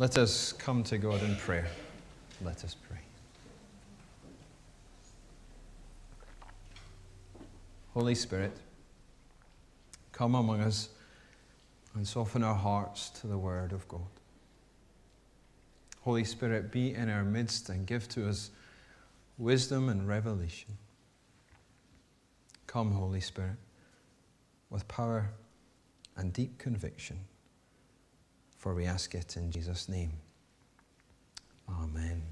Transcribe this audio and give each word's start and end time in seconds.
Let 0.00 0.16
us 0.16 0.52
come 0.52 0.84
to 0.84 0.96
God 0.96 1.20
in 1.24 1.34
prayer. 1.34 1.66
Let 2.40 2.62
us 2.62 2.76
pray. 2.88 2.98
Holy 7.94 8.14
Spirit, 8.14 8.52
come 10.12 10.36
among 10.36 10.60
us 10.60 10.90
and 11.94 12.06
soften 12.06 12.44
our 12.44 12.54
hearts 12.54 13.10
to 13.20 13.26
the 13.26 13.36
Word 13.36 13.72
of 13.72 13.88
God. 13.88 14.06
Holy 16.02 16.22
Spirit, 16.22 16.70
be 16.70 16.94
in 16.94 17.10
our 17.10 17.24
midst 17.24 17.68
and 17.68 17.84
give 17.84 18.08
to 18.10 18.28
us 18.28 18.50
wisdom 19.36 19.88
and 19.88 20.06
revelation. 20.06 20.78
Come, 22.68 22.92
Holy 22.92 23.20
Spirit, 23.20 23.56
with 24.70 24.86
power 24.86 25.30
and 26.16 26.32
deep 26.32 26.56
conviction, 26.56 27.18
for 28.58 28.74
we 28.74 28.84
ask 28.84 29.14
it 29.14 29.36
in 29.36 29.50
Jesus' 29.50 29.88
name. 29.88 30.12
Amen. 31.70 32.22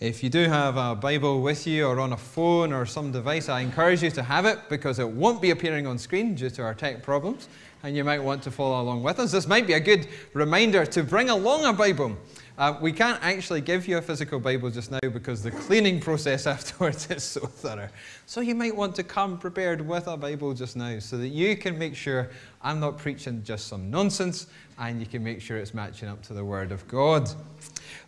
If 0.00 0.22
you 0.22 0.28
do 0.28 0.44
have 0.44 0.76
a 0.76 0.94
Bible 0.94 1.40
with 1.40 1.66
you 1.66 1.86
or 1.86 2.00
on 2.00 2.12
a 2.12 2.16
phone 2.16 2.72
or 2.72 2.84
some 2.84 3.12
device, 3.12 3.48
I 3.48 3.60
encourage 3.60 4.02
you 4.02 4.10
to 4.10 4.22
have 4.22 4.44
it 4.44 4.58
because 4.68 4.98
it 4.98 5.08
won't 5.08 5.40
be 5.40 5.50
appearing 5.50 5.86
on 5.86 5.98
screen 5.98 6.34
due 6.34 6.50
to 6.50 6.62
our 6.62 6.74
tech 6.74 7.02
problems, 7.02 7.48
and 7.82 7.96
you 7.96 8.04
might 8.04 8.22
want 8.22 8.42
to 8.42 8.50
follow 8.50 8.80
along 8.82 9.02
with 9.02 9.18
us. 9.18 9.32
This 9.32 9.46
might 9.46 9.66
be 9.66 9.72
a 9.72 9.80
good 9.80 10.08
reminder 10.34 10.84
to 10.84 11.02
bring 11.02 11.30
along 11.30 11.64
a 11.64 11.72
Bible. 11.72 12.16
Uh, 12.58 12.76
we 12.80 12.90
can't 12.90 13.22
actually 13.22 13.60
give 13.60 13.86
you 13.86 13.98
a 13.98 14.02
physical 14.02 14.40
Bible 14.40 14.70
just 14.70 14.90
now 14.90 14.98
because 15.00 15.42
the 15.42 15.50
cleaning 15.50 16.00
process 16.00 16.46
afterwards 16.46 17.10
is 17.10 17.22
so 17.22 17.40
thorough. 17.40 17.88
So 18.24 18.40
you 18.40 18.54
might 18.54 18.74
want 18.74 18.94
to 18.96 19.02
come 19.02 19.38
prepared 19.38 19.80
with 19.80 20.08
a 20.08 20.16
Bible 20.16 20.52
just 20.54 20.76
now 20.76 20.98
so 20.98 21.18
that 21.18 21.28
you 21.28 21.56
can 21.56 21.78
make 21.78 21.94
sure 21.94 22.30
I'm 22.66 22.80
not 22.80 22.98
preaching 22.98 23.44
just 23.44 23.68
some 23.68 23.92
nonsense 23.92 24.48
and 24.76 24.98
you 24.98 25.06
can 25.06 25.22
make 25.22 25.40
sure 25.40 25.56
it's 25.56 25.72
matching 25.72 26.08
up 26.08 26.20
to 26.22 26.34
the 26.34 26.44
Word 26.44 26.72
of 26.72 26.86
God. 26.88 27.30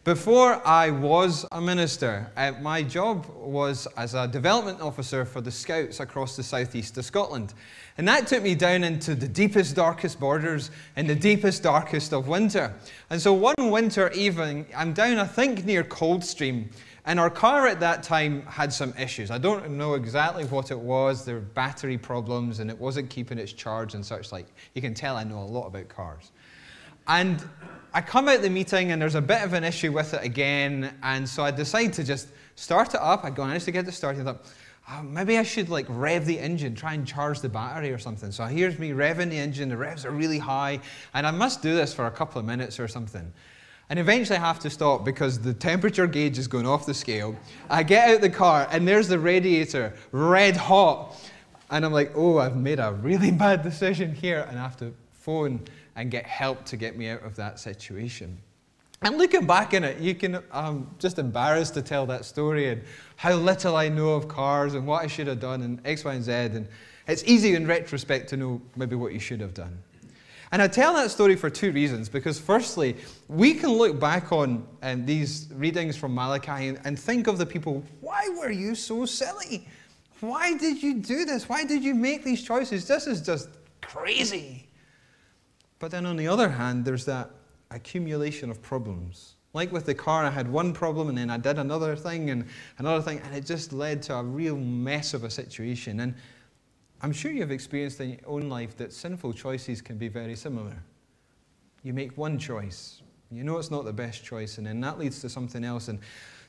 Before 0.02 0.60
I 0.66 0.90
was 0.90 1.46
a 1.52 1.60
minister, 1.60 2.28
uh, 2.36 2.50
my 2.60 2.82
job 2.82 3.26
was 3.36 3.86
as 3.96 4.14
a 4.14 4.26
development 4.26 4.80
officer 4.80 5.24
for 5.24 5.40
the 5.40 5.52
Scouts 5.52 6.00
across 6.00 6.34
the 6.34 6.42
southeast 6.42 6.98
of 6.98 7.04
Scotland. 7.04 7.54
And 7.98 8.08
that 8.08 8.26
took 8.26 8.42
me 8.42 8.56
down 8.56 8.82
into 8.82 9.14
the 9.14 9.28
deepest, 9.28 9.76
darkest 9.76 10.18
borders 10.18 10.72
in 10.96 11.06
the 11.06 11.14
deepest, 11.14 11.62
darkest 11.62 12.12
of 12.12 12.26
winter. 12.26 12.74
And 13.10 13.22
so 13.22 13.32
one 13.32 13.70
winter 13.70 14.10
evening, 14.10 14.66
I'm 14.76 14.92
down, 14.92 15.18
I 15.18 15.26
think, 15.26 15.66
near 15.66 15.84
Coldstream. 15.84 16.70
And 17.08 17.18
our 17.18 17.30
car 17.30 17.66
at 17.66 17.80
that 17.80 18.02
time 18.02 18.42
had 18.42 18.70
some 18.70 18.92
issues. 18.98 19.30
I 19.30 19.38
don't 19.38 19.70
know 19.70 19.94
exactly 19.94 20.44
what 20.44 20.70
it 20.70 20.78
was. 20.78 21.24
There 21.24 21.36
were 21.36 21.40
battery 21.40 21.96
problems 21.96 22.60
and 22.60 22.70
it 22.70 22.78
wasn't 22.78 23.08
keeping 23.08 23.38
its 23.38 23.54
charge 23.54 23.94
and 23.94 24.04
such 24.04 24.30
like. 24.30 24.44
You 24.74 24.82
can 24.82 24.92
tell 24.92 25.16
I 25.16 25.24
know 25.24 25.38
a 25.38 25.42
lot 25.42 25.68
about 25.68 25.88
cars. 25.88 26.32
And 27.06 27.42
I 27.94 28.02
come 28.02 28.28
out 28.28 28.42
the 28.42 28.50
meeting 28.50 28.92
and 28.92 29.00
there's 29.00 29.14
a 29.14 29.22
bit 29.22 29.42
of 29.42 29.54
an 29.54 29.64
issue 29.64 29.90
with 29.90 30.12
it 30.12 30.22
again. 30.22 30.94
And 31.02 31.26
so 31.26 31.42
I 31.42 31.50
decide 31.50 31.94
to 31.94 32.04
just 32.04 32.28
start 32.56 32.92
it 32.92 33.00
up. 33.00 33.24
I 33.24 33.30
go, 33.30 33.42
I 33.42 33.56
to 33.56 33.70
get 33.70 33.88
it 33.88 33.92
started. 33.92 34.20
I 34.20 34.24
thought, 34.24 34.44
oh, 34.90 35.02
maybe 35.02 35.38
I 35.38 35.44
should 35.44 35.70
like 35.70 35.86
rev 35.88 36.26
the 36.26 36.38
engine, 36.38 36.74
try 36.74 36.92
and 36.92 37.06
charge 37.06 37.40
the 37.40 37.48
battery 37.48 37.90
or 37.90 37.98
something. 37.98 38.30
So 38.32 38.44
here's 38.44 38.78
me 38.78 38.90
revving 38.90 39.30
the 39.30 39.38
engine. 39.38 39.70
The 39.70 39.78
revs 39.78 40.04
are 40.04 40.10
really 40.10 40.40
high. 40.40 40.80
And 41.14 41.26
I 41.26 41.30
must 41.30 41.62
do 41.62 41.74
this 41.74 41.94
for 41.94 42.04
a 42.04 42.10
couple 42.10 42.38
of 42.38 42.44
minutes 42.44 42.78
or 42.78 42.86
something. 42.86 43.32
And 43.90 43.98
eventually 43.98 44.38
I 44.38 44.40
have 44.40 44.58
to 44.60 44.70
stop 44.70 45.04
because 45.04 45.38
the 45.38 45.54
temperature 45.54 46.06
gauge 46.06 46.38
is 46.38 46.46
going 46.46 46.66
off 46.66 46.84
the 46.84 46.92
scale. 46.92 47.34
I 47.70 47.82
get 47.82 48.10
out 48.10 48.20
the 48.20 48.30
car 48.30 48.68
and 48.70 48.86
there's 48.86 49.08
the 49.08 49.18
radiator 49.18 49.94
red 50.12 50.56
hot. 50.56 51.16
And 51.70 51.84
I'm 51.84 51.92
like, 51.92 52.12
oh, 52.14 52.38
I've 52.38 52.56
made 52.56 52.80
a 52.80 52.92
really 52.92 53.30
bad 53.46 53.62
decision 53.62 54.14
here. 54.14 54.46
And 54.48 54.58
I 54.58 54.62
have 54.62 54.76
to 54.78 54.92
phone 55.12 55.60
and 55.96 56.10
get 56.10 56.26
help 56.26 56.64
to 56.66 56.76
get 56.76 56.96
me 56.96 57.08
out 57.08 57.22
of 57.22 57.34
that 57.36 57.58
situation. 57.58 58.38
And 59.00 59.16
looking 59.16 59.46
back 59.46 59.74
in 59.74 59.84
it, 59.84 59.98
you 60.00 60.14
can, 60.14 60.42
I'm 60.52 60.90
just 60.98 61.18
embarrassed 61.18 61.74
to 61.74 61.82
tell 61.82 62.04
that 62.06 62.24
story 62.24 62.68
and 62.68 62.82
how 63.16 63.34
little 63.34 63.76
I 63.76 63.88
know 63.88 64.10
of 64.10 64.28
cars 64.28 64.74
and 64.74 64.86
what 64.86 65.04
I 65.04 65.06
should 65.06 65.28
have 65.28 65.40
done 65.40 65.62
and 65.62 65.80
X, 65.84 66.04
Y, 66.04 66.14
and 66.14 66.24
Z. 66.24 66.32
And 66.32 66.68
it's 67.06 67.22
easy 67.24 67.54
in 67.54 67.66
retrospect 67.66 68.28
to 68.30 68.36
know 68.36 68.60
maybe 68.76 68.96
what 68.96 69.12
you 69.12 69.20
should 69.20 69.40
have 69.40 69.54
done. 69.54 69.78
And 70.50 70.62
I 70.62 70.68
tell 70.68 70.94
that 70.94 71.10
story 71.10 71.36
for 71.36 71.50
two 71.50 71.72
reasons. 71.72 72.08
Because, 72.08 72.38
firstly, 72.38 72.96
we 73.28 73.54
can 73.54 73.70
look 73.70 74.00
back 74.00 74.32
on 74.32 74.66
um, 74.82 75.04
these 75.04 75.48
readings 75.52 75.96
from 75.96 76.14
Malachi 76.14 76.68
and, 76.68 76.80
and 76.84 76.98
think 76.98 77.26
of 77.26 77.38
the 77.38 77.46
people, 77.46 77.82
why 78.00 78.28
were 78.38 78.50
you 78.50 78.74
so 78.74 79.04
silly? 79.04 79.68
Why 80.20 80.56
did 80.56 80.82
you 80.82 80.94
do 80.94 81.24
this? 81.24 81.48
Why 81.48 81.64
did 81.64 81.84
you 81.84 81.94
make 81.94 82.24
these 82.24 82.42
choices? 82.42 82.86
This 82.86 83.06
is 83.06 83.20
just 83.20 83.48
crazy. 83.82 84.68
But 85.78 85.90
then 85.90 86.06
on 86.06 86.16
the 86.16 86.26
other 86.26 86.48
hand, 86.48 86.84
there's 86.84 87.04
that 87.04 87.30
accumulation 87.70 88.50
of 88.50 88.60
problems. 88.62 89.34
Like 89.54 89.72
with 89.72 89.86
the 89.86 89.94
car, 89.94 90.24
I 90.24 90.30
had 90.30 90.50
one 90.50 90.72
problem 90.72 91.08
and 91.08 91.16
then 91.16 91.30
I 91.30 91.36
did 91.38 91.58
another 91.58 91.96
thing 91.96 92.30
and 92.30 92.46
another 92.78 93.02
thing, 93.02 93.20
and 93.24 93.34
it 93.34 93.46
just 93.46 93.72
led 93.72 94.02
to 94.04 94.14
a 94.14 94.22
real 94.22 94.56
mess 94.56 95.14
of 95.14 95.24
a 95.24 95.30
situation. 95.30 96.00
And 96.00 96.14
I'm 97.00 97.12
sure 97.12 97.30
you've 97.30 97.52
experienced 97.52 98.00
in 98.00 98.10
your 98.10 98.18
own 98.26 98.48
life 98.48 98.76
that 98.76 98.92
sinful 98.92 99.32
choices 99.34 99.80
can 99.80 99.98
be 99.98 100.08
very 100.08 100.34
similar. 100.34 100.76
You 101.82 101.92
make 101.92 102.16
one 102.18 102.38
choice, 102.38 103.02
you 103.30 103.44
know 103.44 103.58
it's 103.58 103.70
not 103.70 103.84
the 103.84 103.92
best 103.92 104.24
choice, 104.24 104.58
and 104.58 104.66
then 104.66 104.80
that 104.80 104.98
leads 104.98 105.20
to 105.20 105.28
something 105.28 105.64
else. 105.64 105.88
And 105.88 106.00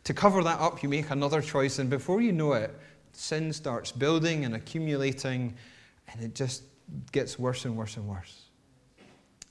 to 0.05 0.13
cover 0.13 0.43
that 0.43 0.59
up, 0.59 0.81
you 0.81 0.89
make 0.89 1.11
another 1.11 1.41
choice, 1.41 1.79
and 1.79 1.89
before 1.89 2.21
you 2.21 2.31
know 2.31 2.53
it, 2.53 2.73
sin 3.13 3.51
starts 3.53 3.91
building 3.91 4.45
and 4.45 4.55
accumulating, 4.55 5.53
and 6.07 6.23
it 6.23 6.33
just 6.33 6.63
gets 7.11 7.37
worse 7.37 7.66
and 7.66 7.75
worse 7.75 7.97
and 7.97 8.07
worse. 8.07 8.49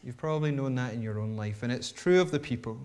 You've 0.02 0.16
probably 0.16 0.50
known 0.50 0.74
that 0.76 0.94
in 0.94 1.02
your 1.02 1.18
own 1.18 1.36
life. 1.36 1.62
And 1.62 1.72
it's 1.72 1.92
true 1.92 2.20
of 2.20 2.30
the 2.30 2.38
people 2.38 2.78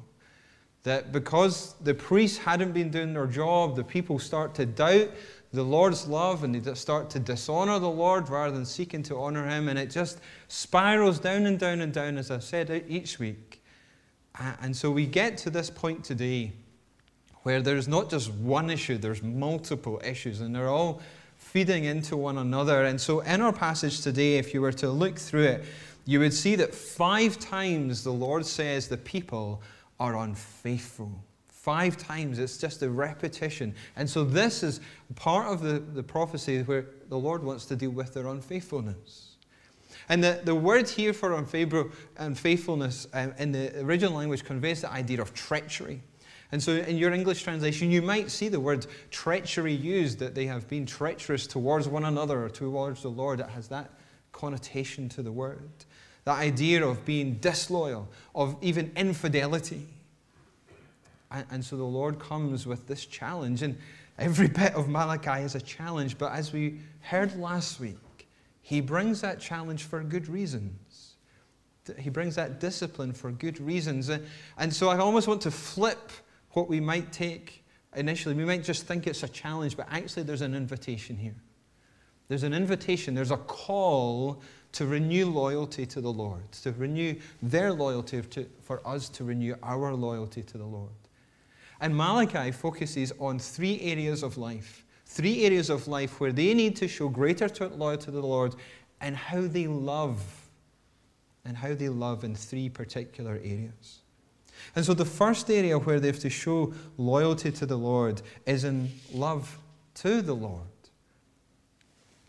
that 0.83 1.11
because 1.11 1.75
the 1.81 1.93
priests 1.93 2.37
hadn't 2.37 2.73
been 2.73 2.91
doing 2.91 3.13
their 3.13 3.27
job, 3.27 3.75
the 3.75 3.83
people 3.83 4.19
start 4.19 4.53
to 4.55 4.65
doubt 4.65 5.09
the 5.53 5.63
Lord's 5.63 6.07
love 6.07 6.43
and 6.43 6.53
they 6.53 6.73
start 6.73 7.09
to 7.11 7.19
dishonor 7.19 7.79
the 7.79 7.89
Lord 7.89 8.27
rather 8.27 8.53
than 8.53 8.65
seeking 8.65 9.03
to 9.03 9.17
honor 9.17 9.47
Him. 9.47 9.69
And 9.69 9.77
it 9.77 9.91
just 9.91 10.19
spirals 10.47 11.19
down 11.19 11.45
and 11.45 11.59
down 11.59 11.81
and 11.81 11.93
down, 11.93 12.17
as 12.17 12.31
I've 12.31 12.43
said 12.43 12.85
each 12.87 13.19
week. 13.19 13.61
And 14.61 14.75
so 14.75 14.89
we 14.91 15.05
get 15.05 15.37
to 15.39 15.49
this 15.49 15.69
point 15.69 16.03
today 16.03 16.53
where 17.43 17.61
there's 17.61 17.87
not 17.87 18.09
just 18.09 18.31
one 18.33 18.69
issue, 18.69 18.97
there's 18.97 19.21
multiple 19.21 20.01
issues, 20.03 20.41
and 20.41 20.55
they're 20.55 20.69
all 20.69 21.01
feeding 21.37 21.83
into 21.83 22.17
one 22.17 22.37
another. 22.37 22.85
And 22.85 22.99
so 22.99 23.19
in 23.19 23.41
our 23.41 23.53
passage 23.53 24.01
today, 24.01 24.37
if 24.37 24.53
you 24.53 24.61
were 24.61 24.71
to 24.73 24.89
look 24.89 25.19
through 25.19 25.43
it, 25.43 25.65
you 26.05 26.19
would 26.19 26.33
see 26.33 26.55
that 26.55 26.73
five 26.73 27.37
times 27.39 28.03
the 28.03 28.11
Lord 28.11 28.45
says 28.45 28.87
the 28.87 28.97
people 28.97 29.61
are 29.99 30.17
unfaithful. 30.17 31.23
Five 31.47 31.95
times, 31.97 32.39
it's 32.39 32.57
just 32.57 32.81
a 32.81 32.89
repetition. 32.89 33.73
And 33.95 34.09
so, 34.09 34.25
this 34.25 34.63
is 34.63 34.81
part 35.15 35.47
of 35.47 35.61
the, 35.61 35.79
the 35.79 36.03
prophecy 36.03 36.61
where 36.61 36.87
the 37.07 37.17
Lord 37.17 37.43
wants 37.43 37.65
to 37.67 37.75
deal 37.75 37.91
with 37.91 38.13
their 38.13 38.27
unfaithfulness. 38.27 39.35
And 40.09 40.23
the, 40.23 40.41
the 40.43 40.55
word 40.55 40.89
here 40.89 41.13
for 41.13 41.33
unfaithfulness 41.33 43.07
um, 43.13 43.33
in 43.37 43.51
the 43.53 43.79
original 43.79 44.17
language 44.17 44.43
conveys 44.43 44.81
the 44.81 44.91
idea 44.91 45.21
of 45.21 45.33
treachery. 45.33 46.01
And 46.51 46.61
so, 46.61 46.73
in 46.73 46.97
your 46.97 47.11
English 47.13 47.41
translation, 47.43 47.89
you 47.89 48.01
might 48.01 48.29
see 48.29 48.47
the 48.47 48.59
word 48.59 48.85
treachery 49.09 49.73
used, 49.73 50.19
that 50.19 50.35
they 50.35 50.45
have 50.45 50.67
been 50.67 50.85
treacherous 50.85 51.47
towards 51.47 51.87
one 51.87 52.05
another 52.05 52.43
or 52.43 52.49
towards 52.49 53.01
the 53.01 53.09
Lord. 53.09 53.39
It 53.39 53.49
has 53.49 53.69
that 53.69 53.89
connotation 54.33 55.09
to 55.09 55.23
the 55.23 55.31
word. 55.31 55.71
That 56.25 56.37
idea 56.37 56.85
of 56.85 57.03
being 57.05 57.35
disloyal, 57.35 58.07
of 58.33 58.55
even 58.61 58.91
infidelity. 58.95 59.87
And, 61.31 61.45
and 61.51 61.65
so 61.65 61.75
the 61.75 61.83
Lord 61.83 62.19
comes 62.19 62.65
with 62.65 62.87
this 62.87 63.05
challenge. 63.05 63.61
And 63.61 63.77
every 64.17 64.47
bit 64.61 64.73
of 64.73 64.87
Malachi 64.87 65.43
is 65.43 65.55
a 65.55 65.61
challenge. 65.61 66.17
But 66.17 66.31
as 66.33 66.53
we 66.53 66.79
heard 67.01 67.37
last 67.37 67.79
week, 67.79 67.97
he 68.61 68.79
brings 68.79 69.21
that 69.21 69.39
challenge 69.39 69.83
for 69.83 70.01
good 70.01 70.29
reasons. 70.29 71.15
He 71.99 72.09
brings 72.09 72.35
that 72.35 72.61
discipline 72.61 73.11
for 73.11 73.31
good 73.31 73.59
reasons. 73.59 74.09
And 74.57 74.73
so 74.73 74.87
I 74.87 74.97
almost 74.99 75.27
want 75.27 75.41
to 75.41 75.51
flip 75.51 76.11
what 76.51 76.69
we 76.69 76.79
might 76.79 77.11
take 77.11 77.65
initially. 77.95 78.35
We 78.35 78.45
might 78.45 78.63
just 78.63 78.85
think 78.85 79.05
it's 79.05 79.23
a 79.23 79.27
challenge, 79.27 79.75
but 79.75 79.87
actually 79.91 80.23
there's 80.23 80.41
an 80.41 80.55
invitation 80.55 81.17
here. 81.17 81.35
There's 82.29 82.43
an 82.43 82.53
invitation, 82.53 83.13
there's 83.13 83.31
a 83.31 83.37
call 83.37 84.41
to 84.73 84.85
renew 84.85 85.27
loyalty 85.27 85.85
to 85.85 86.01
the 86.01 86.11
Lord, 86.11 86.51
to 86.63 86.71
renew 86.73 87.15
their 87.41 87.71
loyalty 87.71 88.21
to, 88.21 88.45
for 88.61 88.85
us 88.85 89.07
to 89.09 89.23
renew 89.23 89.55
our 89.63 89.93
loyalty 89.93 90.43
to 90.43 90.57
the 90.57 90.65
Lord. 90.65 90.89
And 91.79 91.95
Malachi 91.95 92.51
focuses 92.51 93.13
on 93.19 93.39
three 93.39 93.79
areas 93.81 94.23
of 94.23 94.37
life, 94.37 94.83
three 95.05 95.45
areas 95.45 95.69
of 95.69 95.87
life 95.87 96.19
where 96.19 96.31
they 96.31 96.53
need 96.53 96.75
to 96.77 96.87
show 96.87 97.07
greater 97.07 97.47
loyalty 97.69 98.05
to 98.05 98.11
the 98.11 98.21
Lord 98.21 98.55
and 98.99 99.15
how 99.15 99.41
they 99.41 99.67
love, 99.67 100.21
and 101.45 101.57
how 101.57 101.73
they 101.73 101.89
love 101.89 102.23
in 102.23 102.35
three 102.35 102.69
particular 102.69 103.33
areas. 103.43 103.99
And 104.75 104.83
so 104.83 104.93
the 104.93 105.05
first 105.05 105.49
area 105.51 105.77
where 105.77 105.99
they 105.99 106.07
have 106.07 106.19
to 106.19 106.29
show 106.29 106.73
loyalty 106.97 107.51
to 107.51 107.65
the 107.65 107.77
Lord 107.77 108.21
is 108.45 108.63
in 108.63 108.89
love 109.11 109.59
to 109.95 110.21
the 110.21 110.33
Lord. 110.33 110.67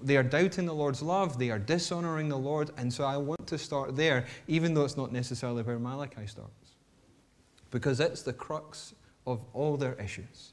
They 0.01 0.17
are 0.17 0.23
doubting 0.23 0.67
the 0.67 0.75
Lord's 0.75 1.03
love, 1.03 1.39
they 1.39 1.51
are 1.51 1.59
dishonoring 1.59 2.29
the 2.29 2.39
Lord, 2.39 2.71
and 2.77 2.93
so 2.93 3.05
I 3.05 3.17
want 3.17 3.47
to 3.47 3.59
start 3.59 3.97
there, 3.97 4.27
even 4.49 4.75
though 4.75 4.85
it's 4.85 4.97
not 4.97 5.13
necessarily 5.13 5.63
where 5.63 5.79
Malachi 5.79 6.27
starts. 6.27 6.73
Because 7.71 8.01
it's 8.01 8.23
the 8.23 8.33
crux 8.33 8.95
of 9.27 9.41
all 9.53 9.77
their 9.77 9.95
issues. 9.95 10.53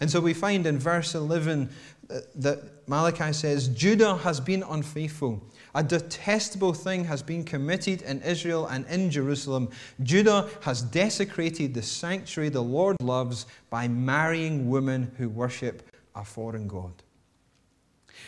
And 0.00 0.10
so 0.10 0.20
we 0.20 0.32
find 0.32 0.66
in 0.66 0.78
verse 0.78 1.14
11 1.14 1.68
uh, 2.10 2.20
that 2.36 2.88
Malachi 2.88 3.32
says, 3.32 3.68
Judah 3.68 4.16
has 4.18 4.40
been 4.40 4.62
unfaithful. 4.62 5.42
A 5.74 5.82
detestable 5.82 6.72
thing 6.72 7.04
has 7.04 7.22
been 7.22 7.44
committed 7.44 8.02
in 8.02 8.22
Israel 8.22 8.66
and 8.66 8.86
in 8.86 9.10
Jerusalem. 9.10 9.68
Judah 10.02 10.48
has 10.62 10.82
desecrated 10.82 11.74
the 11.74 11.82
sanctuary 11.82 12.48
the 12.48 12.62
Lord 12.62 12.96
loves 13.02 13.46
by 13.70 13.88
marrying 13.88 14.70
women 14.70 15.12
who 15.18 15.28
worship 15.28 15.82
a 16.14 16.24
foreign 16.24 16.66
God. 16.66 17.02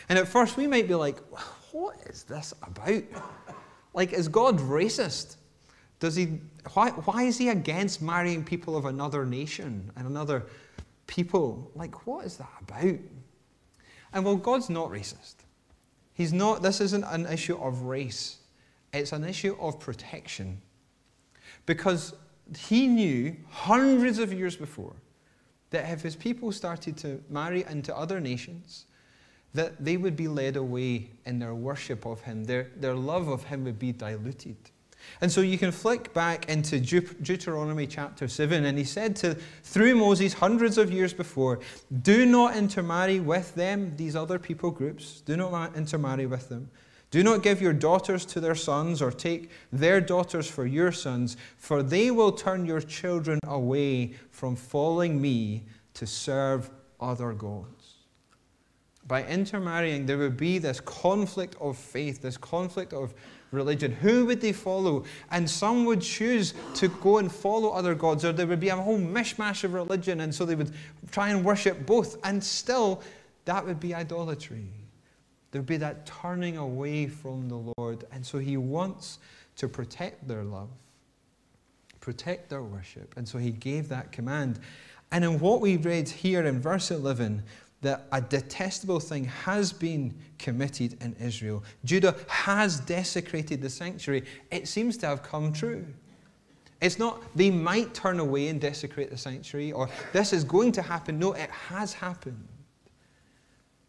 And 0.09 0.17
at 0.19 0.27
first 0.27 0.57
we 0.57 0.67
might 0.67 0.87
be 0.87 0.95
like, 0.95 1.17
what 1.71 1.97
is 2.07 2.23
this 2.23 2.53
about? 2.61 3.03
Like, 3.93 4.13
is 4.13 4.27
God 4.27 4.59
racist? 4.59 5.37
Does 5.99 6.15
he, 6.15 6.39
why, 6.73 6.89
why 6.89 7.23
is 7.23 7.37
he 7.37 7.49
against 7.49 8.01
marrying 8.01 8.43
people 8.43 8.75
of 8.75 8.85
another 8.85 9.25
nation 9.25 9.91
and 9.95 10.07
another 10.07 10.43
people? 11.07 11.71
Like, 11.75 12.07
what 12.07 12.25
is 12.25 12.37
that 12.37 12.49
about? 12.61 12.99
And 14.13 14.25
well, 14.25 14.35
God's 14.35 14.69
not 14.69 14.89
racist. 14.89 15.35
He's 16.13 16.33
not, 16.33 16.61
this 16.61 16.81
isn't 16.81 17.03
an 17.05 17.25
issue 17.25 17.55
of 17.57 17.83
race, 17.83 18.37
it's 18.93 19.11
an 19.11 19.23
issue 19.23 19.55
of 19.59 19.79
protection. 19.79 20.61
Because 21.65 22.13
he 22.57 22.87
knew 22.87 23.35
hundreds 23.49 24.19
of 24.19 24.33
years 24.33 24.55
before 24.55 24.95
that 25.69 25.89
if 25.91 26.01
his 26.01 26.15
people 26.15 26.51
started 26.51 26.97
to 26.97 27.23
marry 27.29 27.63
into 27.69 27.95
other 27.95 28.19
nations, 28.19 28.85
that 29.53 29.83
they 29.83 29.97
would 29.97 30.15
be 30.15 30.27
led 30.27 30.55
away 30.55 31.09
in 31.25 31.39
their 31.39 31.53
worship 31.53 32.05
of 32.05 32.21
him, 32.21 32.45
their, 32.45 32.67
their 32.77 32.95
love 32.95 33.27
of 33.27 33.43
him 33.43 33.63
would 33.65 33.79
be 33.79 33.91
diluted. 33.91 34.55
And 35.19 35.31
so 35.31 35.41
you 35.41 35.57
can 35.57 35.71
flick 35.71 36.13
back 36.13 36.47
into 36.49 36.79
Deuteronomy 36.79 37.87
chapter 37.87 38.27
7, 38.27 38.65
and 38.65 38.77
he 38.77 38.83
said 38.83 39.15
to, 39.17 39.35
through 39.63 39.95
Moses 39.95 40.33
hundreds 40.33 40.77
of 40.77 40.91
years 40.91 41.13
before, 41.13 41.59
Do 42.01 42.25
not 42.25 42.55
intermarry 42.55 43.19
with 43.19 43.53
them, 43.55 43.93
these 43.97 44.15
other 44.15 44.39
people 44.39 44.71
groups. 44.71 45.21
Do 45.21 45.35
not 45.35 45.75
intermarry 45.75 46.27
with 46.27 46.49
them. 46.49 46.69
Do 47.09 47.23
not 47.23 47.43
give 47.43 47.61
your 47.61 47.73
daughters 47.73 48.25
to 48.27 48.39
their 48.39 48.55
sons, 48.55 49.01
or 49.01 49.11
take 49.11 49.49
their 49.73 49.99
daughters 49.99 50.47
for 50.47 50.65
your 50.65 50.91
sons, 50.91 51.35
for 51.57 51.83
they 51.83 52.09
will 52.09 52.31
turn 52.31 52.65
your 52.65 52.81
children 52.81 53.39
away 53.45 54.13
from 54.29 54.55
following 54.55 55.19
me 55.19 55.63
to 55.95 56.07
serve 56.07 56.69
other 57.01 57.33
gods 57.33 57.80
by 59.07 59.25
intermarrying, 59.25 60.05
there 60.05 60.17
would 60.17 60.37
be 60.37 60.57
this 60.57 60.79
conflict 60.79 61.55
of 61.59 61.77
faith, 61.77 62.21
this 62.21 62.37
conflict 62.37 62.93
of 62.93 63.13
religion. 63.51 63.91
Who 63.91 64.25
would 64.27 64.41
they 64.41 64.53
follow? 64.53 65.03
And 65.31 65.49
some 65.49 65.85
would 65.85 66.01
choose 66.01 66.53
to 66.75 66.87
go 66.87 67.17
and 67.17 67.31
follow 67.31 67.69
other 67.69 67.95
gods, 67.95 68.23
or 68.23 68.31
there 68.31 68.47
would 68.47 68.59
be 68.59 68.69
a 68.69 68.75
whole 68.75 68.99
mishmash 68.99 69.63
of 69.63 69.73
religion, 69.73 70.21
and 70.21 70.33
so 70.33 70.45
they 70.45 70.55
would 70.55 70.71
try 71.11 71.29
and 71.29 71.43
worship 71.43 71.85
both. 71.85 72.17
And 72.23 72.43
still, 72.43 73.01
that 73.45 73.65
would 73.65 73.79
be 73.79 73.93
idolatry. 73.93 74.67
There 75.51 75.61
would 75.61 75.67
be 75.67 75.77
that 75.77 76.05
turning 76.05 76.57
away 76.57 77.07
from 77.07 77.49
the 77.49 77.73
Lord. 77.77 78.05
And 78.11 78.25
so 78.25 78.39
he 78.39 78.55
wants 78.55 79.19
to 79.57 79.67
protect 79.67 80.27
their 80.27 80.43
love, 80.43 80.69
protect 81.99 82.49
their 82.49 82.63
worship. 82.63 83.13
And 83.17 83.27
so 83.27 83.37
he 83.37 83.51
gave 83.51 83.89
that 83.89 84.11
command. 84.11 84.59
And 85.11 85.25
in 85.25 85.39
what 85.39 85.59
we 85.59 85.75
read 85.75 86.07
here 86.07 86.45
in 86.45 86.61
verse 86.61 86.89
11, 86.89 87.43
that 87.81 88.07
a 88.11 88.21
detestable 88.21 88.99
thing 88.99 89.25
has 89.25 89.73
been 89.73 90.13
committed 90.37 91.01
in 91.01 91.15
Israel. 91.19 91.63
Judah 91.83 92.15
has 92.27 92.79
desecrated 92.79 93.61
the 93.61 93.69
sanctuary. 93.69 94.23
It 94.51 94.67
seems 94.67 94.97
to 94.97 95.07
have 95.07 95.23
come 95.23 95.51
true. 95.51 95.85
It's 96.79 96.97
not 96.97 97.21
they 97.35 97.51
might 97.51 97.93
turn 97.93 98.19
away 98.19 98.47
and 98.47 98.59
desecrate 98.59 99.09
the 99.09 99.17
sanctuary 99.17 99.71
or 99.71 99.89
this 100.13 100.33
is 100.33 100.43
going 100.43 100.71
to 100.73 100.81
happen. 100.81 101.19
No, 101.19 101.33
it 101.33 101.49
has 101.49 101.93
happened. 101.93 102.47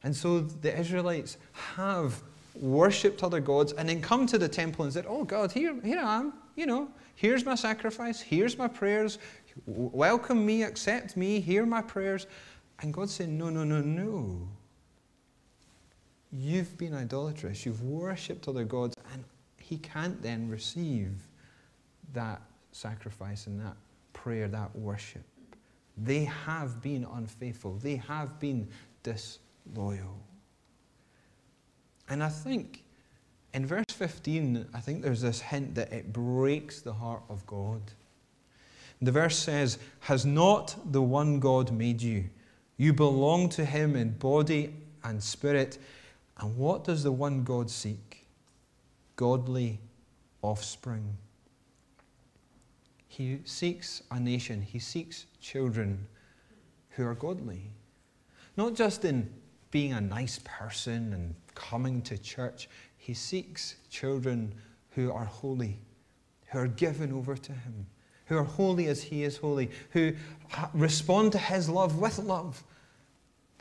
And 0.05 0.15
so 0.15 0.41
the 0.41 0.79
Israelites 0.79 1.39
have 1.77 2.23
worshipped 2.55 3.23
other 3.23 3.41
gods 3.41 3.73
and 3.73 3.89
then 3.89 4.03
come 4.03 4.27
to 4.27 4.39
the 4.39 4.49
temple 4.49 4.85
and 4.85 4.93
said, 4.93 5.07
Oh 5.09 5.25
God, 5.25 5.53
here, 5.53 5.75
here 5.83 6.01
I 6.01 6.17
am. 6.17 6.35
You 6.55 6.67
know, 6.67 6.89
here's 7.15 7.47
my 7.47 7.55
sacrifice, 7.55 8.21
here's 8.21 8.59
my 8.59 8.69
prayers. 8.69 9.19
Welcome 9.67 10.45
me, 10.45 10.63
accept 10.63 11.17
me, 11.17 11.41
hear 11.41 11.65
my 11.65 11.83
prayers. 11.83 12.27
And 12.83 12.93
God 12.93 13.09
said, 13.09 13.29
No, 13.29 13.49
no, 13.49 13.65
no, 13.65 13.81
no. 13.81 14.49
You've 16.33 16.77
been 16.77 16.95
idolatrous. 16.95 17.65
You've 17.65 17.83
worshipped 17.83 18.49
other 18.49 18.65
gods, 18.65 18.97
and 19.13 19.25
He 19.59 19.79
can't 19.79 20.21
then 20.21 20.49
receive 20.49 21.13
that 22.13 22.43
sacrifice 22.73 23.47
and 23.47 23.61
that 23.61 23.77
prayer, 24.13 24.49
that 24.49 24.75
worship. 24.77 25.23
They 25.97 26.25
have 26.25 26.83
been 26.83 27.07
unfaithful, 27.15 27.75
they 27.77 27.97
have 27.97 28.39
been 28.41 28.69
disloyal. 29.03 30.19
And 32.09 32.23
I 32.23 32.29
think 32.29 32.83
in 33.55 33.65
verse 33.65 33.85
15, 33.91 34.67
I 34.75 34.81
think 34.81 35.03
there's 35.03 35.21
this 35.21 35.41
hint 35.41 35.75
that 35.77 35.93
it 35.93 36.13
breaks 36.13 36.81
the 36.81 36.93
heart 36.93 37.23
of 37.29 37.47
God. 37.47 37.81
The 39.01 39.13
verse 39.13 39.39
says, 39.39 39.79
Has 40.01 40.25
not 40.25 40.75
the 40.93 41.03
one 41.03 41.39
God 41.39 41.71
made 41.71 42.03
you? 42.03 42.25
You 42.83 42.93
belong 42.93 43.49
to 43.51 43.65
Him 43.65 43.95
in 43.95 44.11
body 44.11 44.75
and 45.05 45.23
spirit. 45.23 45.79
And 46.39 46.57
what 46.57 46.83
does 46.83 47.05
the 47.05 47.13
one 47.13 47.45
God 47.45 47.71
seek? 47.71 48.27
Godly 49.15 49.79
offspring. 50.43 51.17
He 53.07 53.39
seeks 53.45 54.03
a 54.11 54.19
nation, 54.19 54.63
He 54.63 54.81
seeks 54.81 55.27
children 55.41 56.09
who 56.91 57.07
are 57.07 57.15
godly. 57.15 57.71
Not 58.57 58.75
just 58.75 59.05
in 59.05 59.33
being 59.71 59.93
a 59.93 60.01
nice 60.01 60.41
person 60.43 61.13
and 61.13 61.37
coming 61.55 62.03
to 62.03 62.19
church, 62.19 62.69
He 62.97 63.15
seeks 63.15 63.77
children 63.91 64.57
who 64.91 65.13
are 65.13 65.27
holy, 65.27 65.79
who 66.47 66.59
are 66.59 66.67
given 66.67 67.13
over 67.13 67.37
to 67.37 67.53
Him 67.53 67.87
who 68.27 68.39
are 68.39 68.45
holy 68.45 68.87
as 68.87 69.03
He 69.03 69.25
is 69.25 69.37
holy, 69.37 69.71
who 69.91 70.15
respond 70.73 71.33
to 71.33 71.39
His 71.39 71.69
love 71.69 71.99
with 71.99 72.19
love. 72.19 72.65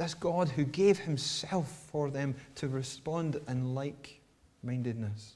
This 0.02 0.16
God 0.16 0.50
who 0.50 0.64
gave 0.64 0.98
Himself 0.98 1.70
for 1.92 2.10
them 2.10 2.34
to 2.56 2.68
respond 2.68 3.40
in 3.48 3.76
like 3.76 4.20
mindedness, 4.64 5.36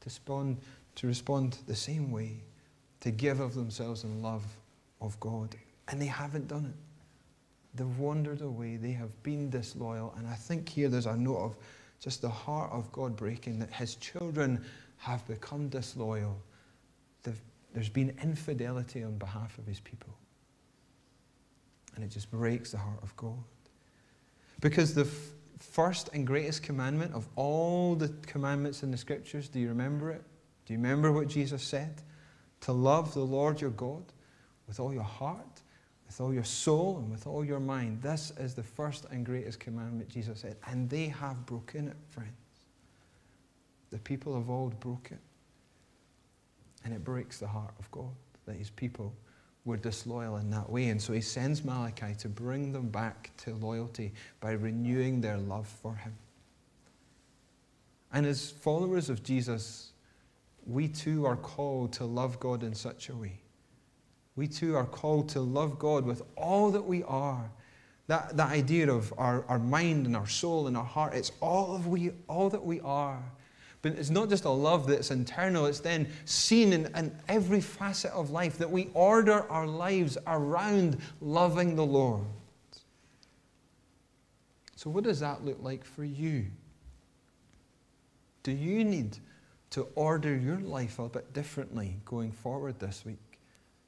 to 0.00 0.06
respond, 0.06 0.56
to 0.94 1.06
respond 1.06 1.58
the 1.66 1.76
same 1.76 2.10
way, 2.10 2.42
to 3.00 3.10
give 3.10 3.38
of 3.38 3.54
themselves 3.54 4.04
in 4.04 4.22
love 4.22 4.44
of 5.02 5.20
God. 5.20 5.54
And 5.88 6.00
they 6.00 6.06
haven't 6.06 6.48
done 6.48 6.64
it. 6.64 7.76
They've 7.76 7.98
wandered 7.98 8.40
away. 8.40 8.76
They 8.76 8.92
have 8.92 9.22
been 9.22 9.50
disloyal. 9.50 10.14
And 10.16 10.26
I 10.26 10.36
think 10.36 10.70
here 10.70 10.88
there's 10.88 11.04
a 11.04 11.14
note 11.14 11.36
of 11.36 11.56
just 12.00 12.22
the 12.22 12.30
heart 12.30 12.72
of 12.72 12.90
God 12.92 13.14
breaking 13.14 13.58
that 13.58 13.74
His 13.74 13.96
children 13.96 14.64
have 14.96 15.26
become 15.28 15.68
disloyal. 15.68 16.40
There's 17.74 17.90
been 17.90 18.16
infidelity 18.22 19.04
on 19.04 19.18
behalf 19.18 19.58
of 19.58 19.66
his 19.66 19.80
people. 19.80 20.14
And 21.94 22.02
it 22.02 22.08
just 22.08 22.30
breaks 22.30 22.70
the 22.70 22.78
heart 22.78 23.00
of 23.02 23.14
God. 23.16 23.44
Because 24.62 24.94
the 24.94 25.02
f- 25.02 25.32
first 25.58 26.08
and 26.14 26.26
greatest 26.26 26.62
commandment 26.62 27.12
of 27.12 27.28
all 27.36 27.94
the 27.94 28.08
commandments 28.26 28.82
in 28.82 28.90
the 28.90 28.96
scriptures, 28.96 29.48
do 29.48 29.60
you 29.60 29.68
remember 29.68 30.10
it? 30.10 30.22
Do 30.64 30.72
you 30.72 30.78
remember 30.78 31.12
what 31.12 31.28
Jesus 31.28 31.62
said? 31.62 32.00
To 32.62 32.72
love 32.72 33.12
the 33.12 33.20
Lord 33.20 33.60
your 33.60 33.70
God 33.70 34.04
with 34.68 34.78
all 34.78 34.94
your 34.94 35.02
heart, 35.02 35.60
with 36.06 36.20
all 36.20 36.32
your 36.32 36.44
soul, 36.44 36.98
and 36.98 37.10
with 37.10 37.26
all 37.26 37.44
your 37.44 37.58
mind. 37.58 38.00
This 38.00 38.32
is 38.38 38.54
the 38.54 38.62
first 38.62 39.04
and 39.10 39.26
greatest 39.26 39.58
commandment, 39.58 40.08
Jesus 40.08 40.40
said. 40.40 40.56
And 40.68 40.88
they 40.88 41.08
have 41.08 41.44
broken 41.44 41.88
it, 41.88 41.96
friends. 42.10 42.30
The 43.90 43.98
people 43.98 44.36
of 44.36 44.48
old 44.48 44.78
broke 44.78 45.10
it. 45.10 45.18
And 46.84 46.94
it 46.94 47.02
breaks 47.02 47.38
the 47.38 47.48
heart 47.48 47.74
of 47.80 47.90
God 47.90 48.14
that 48.46 48.54
his 48.54 48.70
people 48.70 49.12
were 49.64 49.76
disloyal 49.76 50.38
in 50.38 50.50
that 50.50 50.68
way. 50.68 50.88
And 50.88 51.00
so 51.00 51.12
he 51.12 51.20
sends 51.20 51.64
Malachi 51.64 52.14
to 52.18 52.28
bring 52.28 52.72
them 52.72 52.88
back 52.88 53.30
to 53.38 53.54
loyalty 53.54 54.12
by 54.40 54.52
renewing 54.52 55.20
their 55.20 55.38
love 55.38 55.66
for 55.68 55.94
him. 55.94 56.14
And 58.12 58.26
as 58.26 58.50
followers 58.50 59.08
of 59.08 59.22
Jesus, 59.22 59.92
we 60.66 60.88
too 60.88 61.24
are 61.24 61.36
called 61.36 61.92
to 61.94 62.04
love 62.04 62.38
God 62.40 62.62
in 62.62 62.74
such 62.74 63.08
a 63.08 63.16
way. 63.16 63.40
We 64.36 64.48
too 64.48 64.76
are 64.76 64.86
called 64.86 65.28
to 65.30 65.40
love 65.40 65.78
God 65.78 66.04
with 66.04 66.22
all 66.36 66.70
that 66.72 66.84
we 66.84 67.02
are. 67.04 67.50
That, 68.08 68.36
that 68.36 68.50
idea 68.50 68.92
of 68.92 69.14
our, 69.16 69.44
our 69.46 69.58
mind 69.58 70.06
and 70.06 70.16
our 70.16 70.26
soul 70.26 70.66
and 70.66 70.76
our 70.76 70.84
heart, 70.84 71.14
it's 71.14 71.32
all, 71.40 71.74
of 71.74 71.86
we, 71.86 72.10
all 72.28 72.50
that 72.50 72.64
we 72.64 72.80
are. 72.80 73.22
But 73.82 73.92
it's 73.92 74.10
not 74.10 74.28
just 74.28 74.44
a 74.44 74.50
love 74.50 74.86
that's 74.86 75.10
internal, 75.10 75.66
it's 75.66 75.80
then 75.80 76.08
seen 76.24 76.72
in, 76.72 76.86
in 76.94 77.12
every 77.28 77.60
facet 77.60 78.12
of 78.12 78.30
life 78.30 78.56
that 78.58 78.70
we 78.70 78.88
order 78.94 79.50
our 79.50 79.66
lives 79.66 80.16
around 80.28 80.98
loving 81.20 81.74
the 81.74 81.84
Lord. 81.84 82.24
So, 84.76 84.88
what 84.88 85.04
does 85.04 85.20
that 85.20 85.44
look 85.44 85.58
like 85.60 85.84
for 85.84 86.04
you? 86.04 86.46
Do 88.44 88.52
you 88.52 88.84
need 88.84 89.18
to 89.70 89.86
order 89.94 90.36
your 90.36 90.58
life 90.58 90.98
a 90.98 91.08
bit 91.08 91.32
differently 91.32 91.96
going 92.04 92.30
forward 92.32 92.78
this 92.78 93.04
week? 93.04 93.18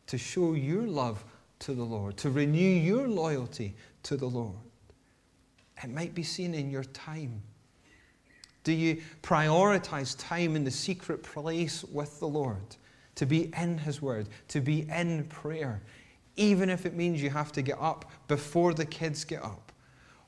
To 0.08 0.18
show 0.18 0.54
your 0.54 0.82
love 0.82 1.24
to 1.60 1.74
the 1.74 1.82
Lord, 1.84 2.16
to 2.18 2.30
renew 2.30 2.58
your 2.58 3.08
loyalty 3.08 3.76
to 4.04 4.16
the 4.16 4.26
Lord? 4.26 4.56
It 5.82 5.90
might 5.90 6.14
be 6.14 6.22
seen 6.22 6.54
in 6.54 6.70
your 6.70 6.84
time. 6.84 7.42
Do 8.64 8.72
you 8.72 9.02
prioritize 9.22 10.16
time 10.18 10.56
in 10.56 10.64
the 10.64 10.70
secret 10.70 11.22
place 11.22 11.84
with 11.84 12.18
the 12.18 12.28
Lord? 12.28 12.76
To 13.16 13.26
be 13.26 13.52
in 13.56 13.78
His 13.78 14.02
Word, 14.02 14.28
to 14.48 14.60
be 14.60 14.88
in 14.90 15.24
prayer, 15.24 15.82
even 16.36 16.68
if 16.68 16.84
it 16.84 16.94
means 16.94 17.22
you 17.22 17.30
have 17.30 17.52
to 17.52 17.62
get 17.62 17.78
up 17.78 18.10
before 18.26 18.74
the 18.74 18.84
kids 18.84 19.24
get 19.24 19.44
up, 19.44 19.70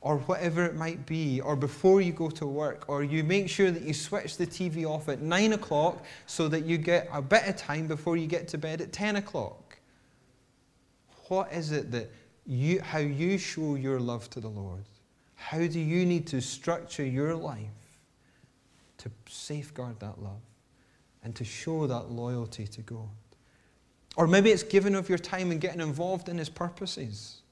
or 0.00 0.18
whatever 0.18 0.64
it 0.64 0.76
might 0.76 1.04
be, 1.04 1.40
or 1.40 1.56
before 1.56 2.00
you 2.00 2.12
go 2.12 2.30
to 2.30 2.46
work, 2.46 2.84
or 2.86 3.02
you 3.02 3.24
make 3.24 3.48
sure 3.48 3.72
that 3.72 3.82
you 3.82 3.92
switch 3.92 4.36
the 4.36 4.46
TV 4.46 4.84
off 4.84 5.08
at 5.08 5.20
9 5.20 5.54
o'clock 5.54 6.04
so 6.26 6.46
that 6.46 6.64
you 6.64 6.78
get 6.78 7.08
a 7.12 7.20
bit 7.20 7.48
of 7.48 7.56
time 7.56 7.88
before 7.88 8.16
you 8.16 8.28
get 8.28 8.46
to 8.48 8.58
bed 8.58 8.80
at 8.80 8.92
10 8.92 9.16
o'clock. 9.16 9.78
What 11.26 11.52
is 11.52 11.72
it 11.72 11.90
that 11.90 12.12
you, 12.46 12.80
how 12.82 12.98
you 12.98 13.36
show 13.36 13.74
your 13.74 13.98
love 13.98 14.30
to 14.30 14.40
the 14.40 14.48
Lord? 14.48 14.84
How 15.34 15.58
do 15.58 15.80
you 15.80 16.06
need 16.06 16.28
to 16.28 16.40
structure 16.40 17.04
your 17.04 17.34
life 17.34 17.85
to 18.98 19.10
safeguard 19.28 20.00
that 20.00 20.22
love 20.22 20.40
and 21.22 21.34
to 21.36 21.44
show 21.44 21.86
that 21.86 22.10
loyalty 22.10 22.66
to 22.66 22.82
God? 22.82 23.08
Or 24.16 24.26
maybe 24.26 24.50
it's 24.50 24.62
giving 24.62 24.94
of 24.94 25.08
your 25.08 25.18
time 25.18 25.50
and 25.50 25.60
getting 25.60 25.80
involved 25.80 26.28
in 26.28 26.38
His 26.38 26.48
purposes. 26.48 27.42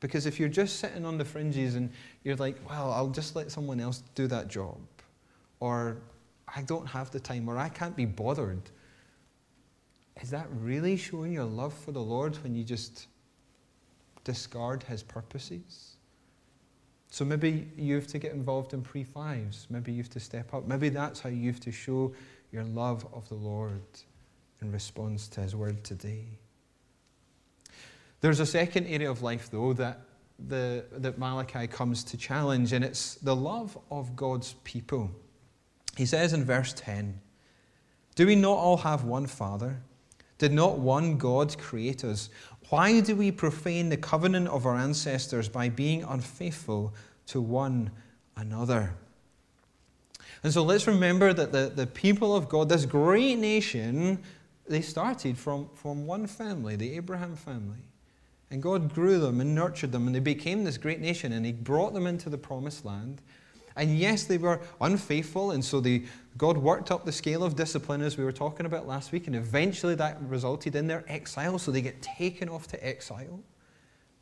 Because 0.00 0.24
if 0.24 0.40
you're 0.40 0.48
just 0.48 0.80
sitting 0.80 1.04
on 1.04 1.18
the 1.18 1.24
fringes 1.24 1.74
and 1.74 1.90
you're 2.24 2.36
like, 2.36 2.56
well, 2.68 2.90
I'll 2.90 3.10
just 3.10 3.36
let 3.36 3.50
someone 3.50 3.80
else 3.80 4.02
do 4.14 4.26
that 4.28 4.48
job, 4.48 4.78
or 5.60 5.98
I 6.48 6.62
don't 6.62 6.86
have 6.86 7.10
the 7.10 7.20
time, 7.20 7.48
or 7.48 7.58
I 7.58 7.68
can't 7.68 7.94
be 7.94 8.06
bothered, 8.06 8.62
is 10.22 10.30
that 10.30 10.46
really 10.52 10.96
showing 10.96 11.32
your 11.32 11.44
love 11.44 11.74
for 11.74 11.92
the 11.92 12.00
Lord 12.00 12.36
when 12.42 12.54
you 12.54 12.64
just 12.64 13.08
discard 14.24 14.82
His 14.82 15.02
purposes? 15.02 15.89
So 17.10 17.24
maybe 17.24 17.68
you 17.76 17.96
have 17.96 18.06
to 18.08 18.18
get 18.18 18.32
involved 18.32 18.72
in 18.72 18.82
pre 18.82 19.02
fives. 19.02 19.66
Maybe 19.68 19.92
you 19.92 19.98
have 19.98 20.10
to 20.10 20.20
step 20.20 20.54
up. 20.54 20.66
Maybe 20.66 20.88
that's 20.88 21.20
how 21.20 21.28
you 21.28 21.50
have 21.50 21.60
to 21.60 21.72
show 21.72 22.12
your 22.52 22.64
love 22.64 23.06
of 23.12 23.28
the 23.28 23.34
Lord 23.34 23.82
in 24.62 24.70
response 24.70 25.26
to 25.28 25.40
His 25.40 25.56
word 25.56 25.82
today. 25.82 26.26
There's 28.20 28.40
a 28.40 28.46
second 28.46 28.86
area 28.86 29.10
of 29.10 29.22
life, 29.22 29.50
though, 29.50 29.72
that, 29.74 30.02
the, 30.38 30.84
that 30.92 31.18
Malachi 31.18 31.66
comes 31.66 32.04
to 32.04 32.16
challenge, 32.16 32.72
and 32.72 32.84
it's 32.84 33.14
the 33.16 33.34
love 33.34 33.76
of 33.90 34.14
God's 34.14 34.54
people. 34.64 35.10
He 35.96 36.06
says 36.06 36.32
in 36.32 36.44
verse 36.44 36.72
10 36.74 37.20
Do 38.14 38.26
we 38.26 38.36
not 38.36 38.56
all 38.56 38.76
have 38.78 39.04
one 39.04 39.26
Father? 39.26 39.82
Did 40.38 40.52
not 40.52 40.78
one 40.78 41.18
God 41.18 41.58
create 41.58 42.04
us? 42.04 42.30
Why 42.70 43.00
do 43.00 43.16
we 43.16 43.32
profane 43.32 43.88
the 43.88 43.96
covenant 43.96 44.48
of 44.48 44.64
our 44.64 44.76
ancestors 44.76 45.48
by 45.48 45.68
being 45.68 46.04
unfaithful 46.04 46.94
to 47.26 47.40
one 47.40 47.90
another? 48.36 48.94
And 50.44 50.52
so 50.52 50.62
let's 50.62 50.86
remember 50.86 51.32
that 51.32 51.52
the, 51.52 51.72
the 51.74 51.86
people 51.86 52.34
of 52.34 52.48
God, 52.48 52.68
this 52.68 52.86
great 52.86 53.38
nation, 53.38 54.22
they 54.68 54.80
started 54.80 55.36
from, 55.36 55.68
from 55.74 56.06
one 56.06 56.28
family, 56.28 56.76
the 56.76 56.94
Abraham 56.96 57.34
family. 57.34 57.80
And 58.52 58.62
God 58.62 58.94
grew 58.94 59.18
them 59.18 59.40
and 59.40 59.54
nurtured 59.54 59.90
them, 59.92 60.06
and 60.06 60.14
they 60.14 60.20
became 60.20 60.64
this 60.64 60.78
great 60.78 61.00
nation, 61.00 61.32
and 61.32 61.44
He 61.44 61.52
brought 61.52 61.92
them 61.92 62.06
into 62.06 62.30
the 62.30 62.38
promised 62.38 62.84
land. 62.84 63.20
And 63.76 63.96
yes, 63.98 64.24
they 64.24 64.38
were 64.38 64.60
unfaithful, 64.80 65.52
and 65.52 65.64
so 65.64 65.80
they, 65.80 66.04
God 66.36 66.56
worked 66.56 66.90
up 66.90 67.04
the 67.04 67.12
scale 67.12 67.44
of 67.44 67.56
discipline 67.56 68.02
as 68.02 68.16
we 68.16 68.24
were 68.24 68.32
talking 68.32 68.66
about 68.66 68.86
last 68.86 69.12
week, 69.12 69.26
and 69.26 69.36
eventually 69.36 69.94
that 69.94 70.20
resulted 70.22 70.74
in 70.74 70.86
their 70.86 71.04
exile, 71.08 71.58
so 71.58 71.70
they 71.70 71.82
get 71.82 72.02
taken 72.02 72.48
off 72.48 72.66
to 72.68 72.86
exile. 72.86 73.40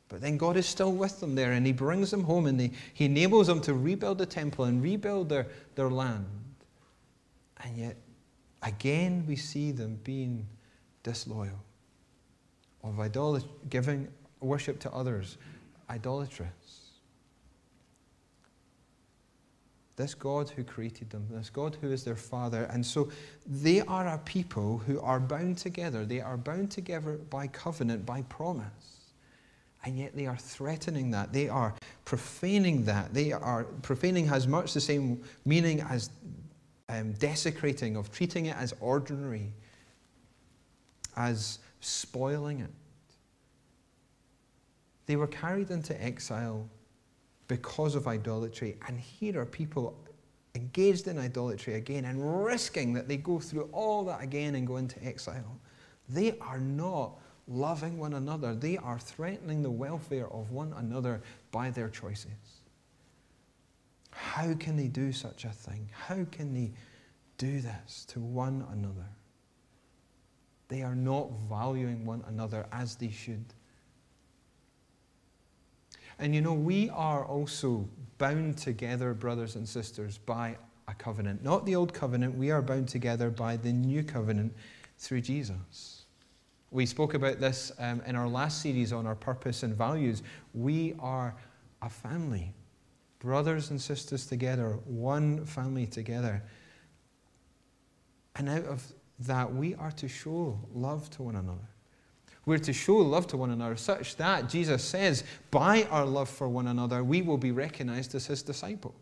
But 0.08 0.20
then 0.20 0.36
God 0.36 0.56
is 0.56 0.66
still 0.66 0.92
with 0.92 1.20
them 1.20 1.34
there, 1.34 1.52
and 1.52 1.66
He 1.66 1.72
brings 1.72 2.10
them 2.10 2.24
home, 2.24 2.46
and 2.46 2.58
they, 2.58 2.72
He 2.94 3.06
enables 3.06 3.46
them 3.46 3.60
to 3.62 3.74
rebuild 3.74 4.18
the 4.18 4.26
temple 4.26 4.66
and 4.66 4.82
rebuild 4.82 5.28
their, 5.28 5.46
their 5.74 5.90
land. 5.90 6.26
And 7.64 7.76
yet, 7.76 7.96
again, 8.62 9.24
we 9.26 9.36
see 9.36 9.72
them 9.72 9.98
being 10.04 10.46
disloyal, 11.02 11.62
of 12.84 12.94
idolat- 12.94 13.46
giving 13.70 14.08
worship 14.40 14.78
to 14.80 14.92
others, 14.92 15.38
idolatrous. 15.90 16.48
This 19.98 20.14
God 20.14 20.48
who 20.50 20.62
created 20.62 21.10
them, 21.10 21.26
this 21.28 21.50
God 21.50 21.76
who 21.80 21.90
is 21.90 22.04
their 22.04 22.14
Father. 22.14 22.68
And 22.72 22.86
so 22.86 23.10
they 23.44 23.80
are 23.80 24.06
a 24.06 24.18
people 24.18 24.78
who 24.78 25.00
are 25.00 25.18
bound 25.18 25.58
together. 25.58 26.04
They 26.04 26.20
are 26.20 26.36
bound 26.36 26.70
together 26.70 27.18
by 27.30 27.48
covenant, 27.48 28.06
by 28.06 28.22
promise. 28.22 29.10
And 29.84 29.98
yet 29.98 30.14
they 30.14 30.26
are 30.26 30.36
threatening 30.36 31.10
that. 31.10 31.32
They 31.32 31.48
are 31.48 31.74
profaning 32.04 32.84
that. 32.84 33.12
They 33.12 33.32
are 33.32 33.64
profaning 33.82 34.28
has 34.28 34.46
much 34.46 34.72
the 34.72 34.80
same 34.80 35.20
meaning 35.44 35.80
as 35.80 36.10
um, 36.88 37.12
desecrating, 37.14 37.96
of 37.96 38.12
treating 38.12 38.46
it 38.46 38.56
as 38.56 38.72
ordinary, 38.80 39.52
as 41.16 41.58
spoiling 41.80 42.60
it. 42.60 42.70
They 45.06 45.16
were 45.16 45.26
carried 45.26 45.72
into 45.72 46.00
exile 46.00 46.68
because 47.48 47.94
of 47.94 48.06
idolatry. 48.06 48.76
And 48.86 49.00
here 49.00 49.40
are 49.40 49.46
people 49.46 49.98
engaged 50.54 51.08
in 51.08 51.18
idolatry 51.18 51.74
again 51.74 52.04
and 52.04 52.44
risking 52.44 52.92
that 52.92 53.08
they 53.08 53.16
go 53.16 53.38
through 53.38 53.68
all 53.72 54.04
that 54.04 54.22
again 54.22 54.54
and 54.54 54.66
go 54.66 54.76
into 54.76 55.02
exile. 55.04 55.58
They 56.08 56.38
are 56.40 56.58
not 56.58 57.18
loving 57.46 57.98
one 57.98 58.14
another, 58.14 58.54
they 58.54 58.76
are 58.76 58.98
threatening 58.98 59.62
the 59.62 59.70
welfare 59.70 60.28
of 60.28 60.50
one 60.50 60.74
another 60.76 61.22
by 61.50 61.70
their 61.70 61.88
choices. 61.88 62.60
How 64.10 64.52
can 64.54 64.76
they 64.76 64.88
do 64.88 65.12
such 65.12 65.44
a 65.44 65.50
thing? 65.50 65.88
How 65.92 66.26
can 66.30 66.52
they 66.52 66.72
do 67.38 67.60
this 67.60 68.04
to 68.08 68.20
one 68.20 68.66
another? 68.72 69.06
They 70.68 70.82
are 70.82 70.94
not 70.94 71.30
valuing 71.48 72.04
one 72.04 72.22
another 72.28 72.66
as 72.72 72.96
they 72.96 73.10
should. 73.10 73.44
And 76.18 76.34
you 76.34 76.40
know, 76.40 76.52
we 76.54 76.90
are 76.90 77.24
also 77.24 77.88
bound 78.18 78.58
together, 78.58 79.14
brothers 79.14 79.54
and 79.54 79.68
sisters, 79.68 80.18
by 80.18 80.56
a 80.88 80.94
covenant. 80.94 81.44
Not 81.44 81.64
the 81.64 81.76
old 81.76 81.92
covenant, 81.94 82.36
we 82.36 82.50
are 82.50 82.62
bound 82.62 82.88
together 82.88 83.30
by 83.30 83.56
the 83.56 83.72
new 83.72 84.02
covenant 84.02 84.52
through 84.98 85.20
Jesus. 85.20 86.04
We 86.70 86.86
spoke 86.86 87.14
about 87.14 87.40
this 87.40 87.72
um, 87.78 88.02
in 88.06 88.16
our 88.16 88.28
last 88.28 88.60
series 88.60 88.92
on 88.92 89.06
our 89.06 89.14
purpose 89.14 89.62
and 89.62 89.74
values. 89.74 90.22
We 90.52 90.94
are 90.98 91.34
a 91.80 91.88
family, 91.88 92.52
brothers 93.20 93.70
and 93.70 93.80
sisters 93.80 94.26
together, 94.26 94.78
one 94.84 95.46
family 95.46 95.86
together. 95.86 96.42
And 98.36 98.48
out 98.48 98.64
of 98.64 98.82
that, 99.20 99.52
we 99.52 99.74
are 99.76 99.92
to 99.92 100.08
show 100.08 100.58
love 100.74 101.08
to 101.10 101.22
one 101.22 101.36
another. 101.36 101.68
We're 102.48 102.56
to 102.56 102.72
show 102.72 102.96
love 102.96 103.26
to 103.26 103.36
one 103.36 103.50
another 103.50 103.76
such 103.76 104.16
that 104.16 104.48
Jesus 104.48 104.82
says, 104.82 105.22
by 105.50 105.82
our 105.90 106.06
love 106.06 106.30
for 106.30 106.48
one 106.48 106.68
another, 106.68 107.04
we 107.04 107.20
will 107.20 107.36
be 107.36 107.52
recognized 107.52 108.14
as 108.14 108.24
his 108.24 108.42
disciples. 108.42 108.94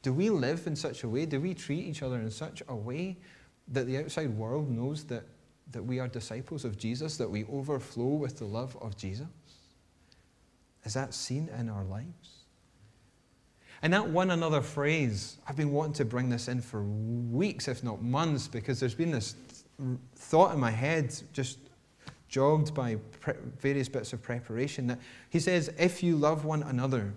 Do 0.00 0.14
we 0.14 0.30
live 0.30 0.66
in 0.66 0.74
such 0.74 1.04
a 1.04 1.08
way? 1.10 1.26
Do 1.26 1.38
we 1.42 1.52
treat 1.52 1.84
each 1.84 2.02
other 2.02 2.16
in 2.16 2.30
such 2.30 2.62
a 2.68 2.74
way 2.74 3.18
that 3.68 3.86
the 3.86 3.98
outside 3.98 4.30
world 4.30 4.70
knows 4.70 5.04
that, 5.04 5.24
that 5.72 5.84
we 5.84 6.00
are 6.00 6.08
disciples 6.08 6.64
of 6.64 6.78
Jesus, 6.78 7.18
that 7.18 7.30
we 7.30 7.44
overflow 7.52 8.06
with 8.06 8.38
the 8.38 8.46
love 8.46 8.78
of 8.80 8.96
Jesus? 8.96 9.26
Is 10.84 10.94
that 10.94 11.12
seen 11.12 11.50
in 11.58 11.68
our 11.68 11.84
lives? 11.84 12.46
And 13.82 13.92
that 13.92 14.08
one 14.08 14.30
another 14.30 14.62
phrase, 14.62 15.36
I've 15.46 15.56
been 15.56 15.72
wanting 15.72 15.92
to 15.94 16.06
bring 16.06 16.30
this 16.30 16.48
in 16.48 16.62
for 16.62 16.82
weeks, 16.82 17.68
if 17.68 17.84
not 17.84 18.00
months, 18.00 18.48
because 18.48 18.80
there's 18.80 18.94
been 18.94 19.10
this 19.10 19.34
thought 20.16 20.54
in 20.54 20.60
my 20.60 20.70
head 20.70 21.14
just 21.34 21.58
jogged 22.32 22.72
by 22.74 22.96
various 23.60 23.90
bits 23.90 24.14
of 24.14 24.22
preparation, 24.22 24.86
that 24.86 24.98
he 25.28 25.38
says, 25.38 25.70
if 25.78 26.02
you 26.02 26.16
love 26.16 26.46
one 26.46 26.62
another, 26.62 27.12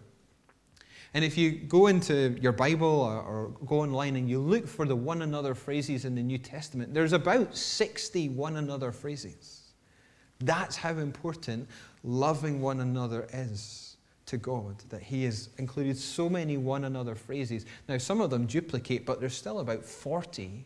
and 1.13 1.24
if 1.24 1.38
you 1.38 1.51
go 1.51 1.88
into 1.88 2.38
your 2.41 2.51
Bible 2.51 2.88
or, 2.88 3.22
or, 3.22 3.48
go 3.65 3.79
online 3.79 4.17
and 4.17 4.29
you 4.29 4.39
look 4.39 4.67
for 4.67 4.86
the 4.86 4.98
one 4.98 5.22
another 5.22 5.55
phrases 5.55 6.03
in 6.03 6.13
the 6.13 6.22
New 6.22 6.38
Testament, 6.38 6.93
there's 6.93 7.13
about 7.13 7.55
60 7.55 8.27
one 8.29 8.57
another 8.57 8.91
phrases. 8.91 9.72
That's 10.41 10.75
how 10.75 10.98
important 10.98 11.69
loving 12.03 12.60
one 12.60 12.81
another 12.81 13.25
is 13.31 13.95
to 14.25 14.36
God, 14.36 14.84
that 14.89 15.01
He 15.01 15.24
has 15.24 15.48
included 15.57 15.98
so 15.98 16.27
many 16.27 16.57
one 16.57 16.84
another 16.84 17.15
phrases. 17.15 17.65
Now, 17.88 17.98
some 18.00 18.19
of 18.19 18.29
them 18.29 18.45
duplicate, 18.45 19.05
but 19.05 19.22
there's 19.22 19.38
still 19.38 19.60
about 19.60 19.86
40 19.86 20.65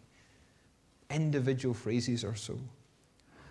individual 1.12 1.76
phrases 1.76 2.24
or 2.24 2.34
so. 2.34 2.58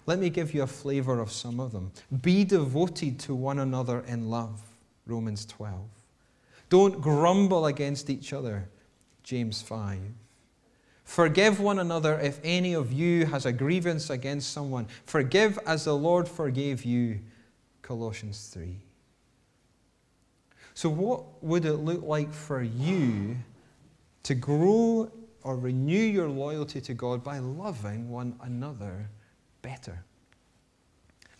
Let 0.08 0.20
me 0.20 0.30
give 0.30 0.54
you 0.54 0.62
a 0.62 0.66
flavor 0.66 1.20
of 1.20 1.30
some 1.30 1.60
of 1.60 1.70
them. 1.70 1.92
Be 2.22 2.42
devoted 2.42 3.18
to 3.20 3.34
one 3.34 3.58
another 3.58 4.00
in 4.08 4.30
love, 4.30 4.62
Romans 5.04 5.44
12. 5.44 5.78
Don't 6.70 7.02
grumble 7.02 7.66
against 7.66 8.08
each 8.08 8.32
other. 8.32 8.70
James 9.22 9.60
5. 9.60 9.98
Forgive 11.04 11.60
one 11.60 11.78
another 11.78 12.18
if 12.20 12.40
any 12.42 12.72
of 12.72 12.90
you 12.90 13.26
has 13.26 13.44
a 13.44 13.52
grievance 13.52 14.08
against 14.08 14.50
someone. 14.50 14.86
Forgive 15.04 15.58
as 15.66 15.84
the 15.84 15.94
Lord 15.94 16.26
forgave 16.26 16.86
you. 16.86 17.20
Colossians 17.82 18.48
3. 18.50 18.78
So, 20.72 20.88
what 20.88 21.44
would 21.44 21.66
it 21.66 21.74
look 21.74 22.02
like 22.02 22.32
for 22.32 22.62
you 22.62 23.36
to 24.22 24.34
grow 24.34 25.12
or 25.42 25.56
renew 25.58 26.00
your 26.00 26.30
loyalty 26.30 26.80
to 26.80 26.94
God 26.94 27.22
by 27.22 27.40
loving 27.40 28.08
one 28.08 28.38
another 28.40 29.10
better? 29.62 30.04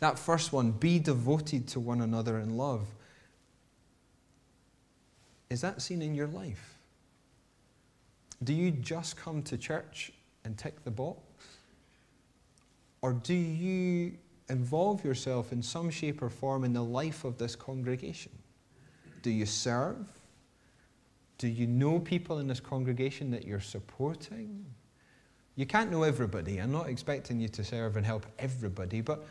That 0.01 0.19
first 0.19 0.53
one, 0.53 0.71
be 0.71 0.99
devoted 0.99 1.67
to 1.69 1.81
one 1.81 2.01
another 2.01 2.39
in 2.39 2.57
love. 2.57 2.87
Is 5.51 5.61
that 5.63 5.83
seen 5.83 6.03
in 6.03 6.15
your 6.15 6.29
life? 6.29 6.79
Do 8.45 8.53
you 8.55 8.71
just 8.71 9.17
come 9.17 9.43
to 9.45 9.59
church 9.59 10.13
and 10.45 10.57
tick 10.57 10.85
the 10.85 10.91
box? 10.91 11.21
Or 13.03 13.13
do 13.13 13.35
you 13.35 14.15
involve 14.49 15.05
yourself 15.05 15.53
in 15.53 15.63
some 15.63 15.91
shape 15.91 16.23
or 16.23 16.31
form 16.31 16.65
in 16.65 16.73
the 16.73 16.83
life 16.83 17.25
of 17.25 17.39
this 17.39 17.57
congregation? 17.57 18.33
Do 19.23 19.31
you 19.31 19.47
serve? 19.47 20.07
Do 21.39 21.49
you 21.49 21.67
know 21.67 21.99
people 21.99 22.39
in 22.39 22.47
this 22.47 22.61
congregation 22.61 23.31
that 23.31 23.47
you're 23.47 23.61
supporting? 23.61 24.65
You 25.59 25.67
can't 25.67 25.91
know 25.91 26.05
everybody. 26.05 26.59
I'm 26.59 26.71
not 26.71 26.89
expecting 26.89 27.41
you 27.41 27.49
to 27.49 27.65
serve 27.65 27.97
and 27.97 28.07
help 28.07 28.25
everybody, 28.39 29.01
but, 29.01 29.27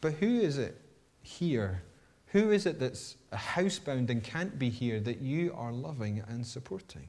but 0.00 0.12
who 0.14 0.40
is 0.40 0.58
it 0.58 0.76
here? 1.22 1.84
Who 2.32 2.50
is 2.50 2.66
it 2.66 2.80
that's 2.80 3.14
housebound 3.32 4.10
and 4.10 4.24
can't 4.24 4.58
be 4.58 4.70
here 4.70 4.98
that 4.98 5.20
you 5.20 5.54
are 5.56 5.70
loving 5.70 6.20
and 6.26 6.44
supporting? 6.44 7.06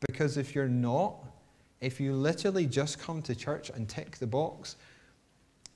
Because 0.00 0.36
if 0.36 0.56
you're 0.56 0.66
not, 0.66 1.24
if 1.80 2.00
you 2.00 2.14
literally 2.14 2.66
just 2.66 2.98
come 2.98 3.22
to 3.22 3.34
church 3.36 3.70
and 3.70 3.88
tick 3.88 4.16
the 4.16 4.26
box, 4.26 4.74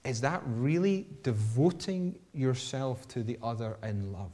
is 0.04 0.20
that 0.22 0.42
really 0.44 1.06
devoting 1.22 2.18
yourself 2.34 3.06
to 3.10 3.22
the 3.22 3.38
other 3.44 3.76
in 3.84 4.12
love? 4.12 4.32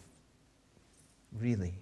Really? 1.39 1.75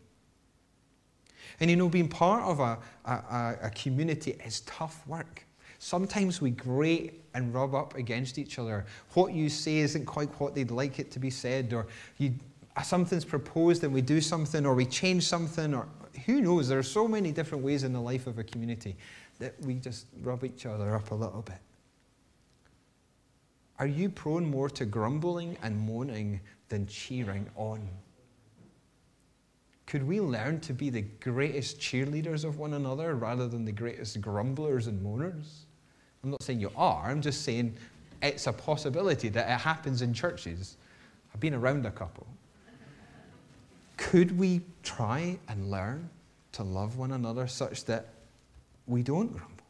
And 1.60 1.70
you 1.70 1.76
know, 1.76 1.88
being 1.88 2.08
part 2.08 2.42
of 2.42 2.58
a, 2.60 2.78
a, 3.04 3.56
a 3.62 3.70
community 3.70 4.36
is 4.44 4.60
tough 4.60 5.06
work. 5.06 5.44
Sometimes 5.78 6.40
we 6.40 6.50
grate 6.50 7.22
and 7.34 7.54
rub 7.54 7.74
up 7.74 7.94
against 7.96 8.38
each 8.38 8.58
other. 8.58 8.84
What 9.14 9.32
you 9.32 9.48
say 9.48 9.78
isn't 9.78 10.06
quite 10.06 10.28
what 10.40 10.54
they'd 10.54 10.70
like 10.70 10.98
it 10.98 11.10
to 11.12 11.18
be 11.18 11.30
said, 11.30 11.72
or 11.72 11.86
you, 12.18 12.34
uh, 12.76 12.82
something's 12.82 13.24
proposed 13.24 13.84
and 13.84 13.92
we 13.92 14.02
do 14.02 14.20
something, 14.20 14.66
or 14.66 14.74
we 14.74 14.86
change 14.86 15.24
something, 15.24 15.74
or 15.74 15.86
who 16.26 16.40
knows? 16.40 16.68
There 16.68 16.78
are 16.78 16.82
so 16.82 17.06
many 17.08 17.32
different 17.32 17.64
ways 17.64 17.82
in 17.84 17.92
the 17.92 18.00
life 18.00 18.26
of 18.26 18.38
a 18.38 18.44
community 18.44 18.96
that 19.38 19.58
we 19.62 19.74
just 19.74 20.06
rub 20.22 20.44
each 20.44 20.66
other 20.66 20.94
up 20.94 21.10
a 21.10 21.14
little 21.14 21.42
bit. 21.42 21.58
Are 23.78 23.86
you 23.86 24.10
prone 24.10 24.44
more 24.44 24.68
to 24.70 24.84
grumbling 24.84 25.56
and 25.62 25.78
moaning 25.78 26.40
than 26.68 26.86
cheering 26.86 27.48
on? 27.56 27.88
Could 29.90 30.06
we 30.06 30.20
learn 30.20 30.60
to 30.60 30.72
be 30.72 30.88
the 30.88 31.02
greatest 31.02 31.80
cheerleaders 31.80 32.44
of 32.44 32.60
one 32.60 32.74
another 32.74 33.16
rather 33.16 33.48
than 33.48 33.64
the 33.64 33.72
greatest 33.72 34.20
grumblers 34.20 34.86
and 34.86 35.04
moaners? 35.04 35.64
I'm 36.22 36.30
not 36.30 36.44
saying 36.44 36.60
you 36.60 36.70
are, 36.76 37.10
I'm 37.10 37.20
just 37.20 37.42
saying 37.42 37.74
it's 38.22 38.46
a 38.46 38.52
possibility 38.52 39.28
that 39.30 39.50
it 39.50 39.60
happens 39.60 40.00
in 40.00 40.14
churches. 40.14 40.76
I've 41.34 41.40
been 41.40 41.54
around 41.54 41.86
a 41.86 41.90
couple. 41.90 42.24
Could 43.96 44.38
we 44.38 44.60
try 44.84 45.36
and 45.48 45.72
learn 45.72 46.08
to 46.52 46.62
love 46.62 46.96
one 46.96 47.10
another 47.10 47.48
such 47.48 47.84
that 47.86 48.10
we 48.86 49.02
don't 49.02 49.32
grumble? 49.32 49.64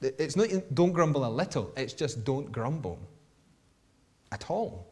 It's 0.00 0.36
not 0.36 0.48
don't 0.72 0.92
grumble 0.92 1.26
a 1.26 1.28
little, 1.28 1.70
it's 1.76 1.92
just 1.92 2.24
don't 2.24 2.50
grumble 2.50 2.98
at 4.32 4.50
all. 4.50 4.87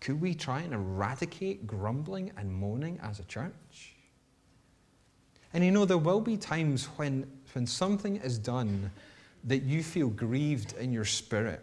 Could 0.00 0.20
we 0.20 0.34
try 0.34 0.60
and 0.60 0.72
eradicate 0.72 1.66
grumbling 1.66 2.32
and 2.36 2.52
moaning 2.52 2.98
as 3.02 3.18
a 3.18 3.24
church? 3.24 3.94
And 5.52 5.64
you 5.64 5.70
know, 5.70 5.84
there 5.84 5.98
will 5.98 6.20
be 6.20 6.36
times 6.36 6.86
when, 6.96 7.26
when 7.54 7.66
something 7.66 8.16
is 8.16 8.38
done 8.38 8.90
that 9.44 9.62
you 9.62 9.82
feel 9.82 10.08
grieved 10.08 10.74
in 10.78 10.92
your 10.92 11.04
spirit 11.04 11.62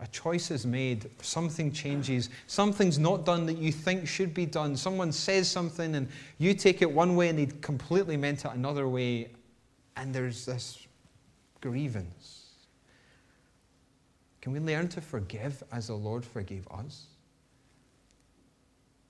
a 0.00 0.06
choice 0.08 0.50
is 0.50 0.66
made, 0.66 1.08
something 1.22 1.72
changes, 1.72 2.28
something's 2.46 2.98
not 2.98 3.24
done 3.24 3.46
that 3.46 3.56
you 3.56 3.72
think 3.72 4.06
should 4.06 4.34
be 4.34 4.44
done. 4.44 4.76
Someone 4.76 5.10
says 5.10 5.50
something 5.50 5.94
and 5.94 6.08
you 6.38 6.52
take 6.52 6.82
it 6.82 6.90
one 6.90 7.16
way 7.16 7.30
and 7.30 7.38
they 7.38 7.46
completely 7.62 8.16
meant 8.16 8.44
it 8.44 8.50
another 8.52 8.88
way, 8.88 9.30
and 9.96 10.14
there's 10.14 10.44
this 10.44 10.86
grievance. 11.62 12.35
Can 14.46 14.52
we 14.52 14.60
learn 14.60 14.86
to 14.90 15.00
forgive 15.00 15.64
as 15.72 15.88
the 15.88 15.96
Lord 15.96 16.24
forgave 16.24 16.68
us? 16.70 17.06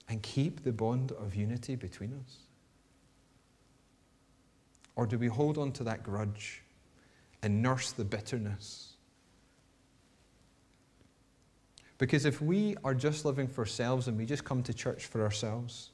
And 0.08 0.22
keep 0.22 0.64
the 0.64 0.72
bond 0.72 1.12
of 1.12 1.34
unity 1.34 1.76
between 1.76 2.14
us? 2.14 2.38
Or 4.94 5.06
do 5.06 5.18
we 5.18 5.26
hold 5.26 5.58
on 5.58 5.72
to 5.72 5.84
that 5.84 6.02
grudge 6.02 6.62
and 7.42 7.60
nurse 7.60 7.92
the 7.92 8.02
bitterness? 8.02 8.94
Because 11.98 12.24
if 12.24 12.40
we 12.40 12.74
are 12.82 12.94
just 12.94 13.26
living 13.26 13.46
for 13.46 13.60
ourselves 13.60 14.08
and 14.08 14.16
we 14.16 14.24
just 14.24 14.46
come 14.46 14.62
to 14.62 14.72
church 14.72 15.04
for 15.04 15.22
ourselves, 15.22 15.90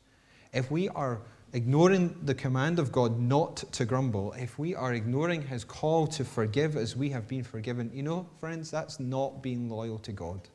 if 0.52 0.70
we 0.70 0.88
are 0.90 1.20
ignoring 1.52 2.18
the 2.24 2.34
command 2.34 2.78
of 2.78 2.92
God 2.92 3.18
not 3.18 3.56
to 3.72 3.84
grumble, 3.84 4.32
if 4.32 4.58
we 4.58 4.74
are 4.74 4.94
ignoring 4.94 5.42
his 5.42 5.64
call 5.64 6.06
to 6.08 6.24
forgive 6.24 6.76
as 6.76 6.96
we 6.96 7.10
have 7.10 7.28
been 7.28 7.44
forgiven, 7.44 7.90
you 7.92 8.02
know, 8.02 8.26
friends, 8.38 8.70
that's 8.70 8.98
not 8.98 9.42
being 9.42 9.68
loyal 9.68 9.98
to 10.00 10.12
God. 10.12 10.48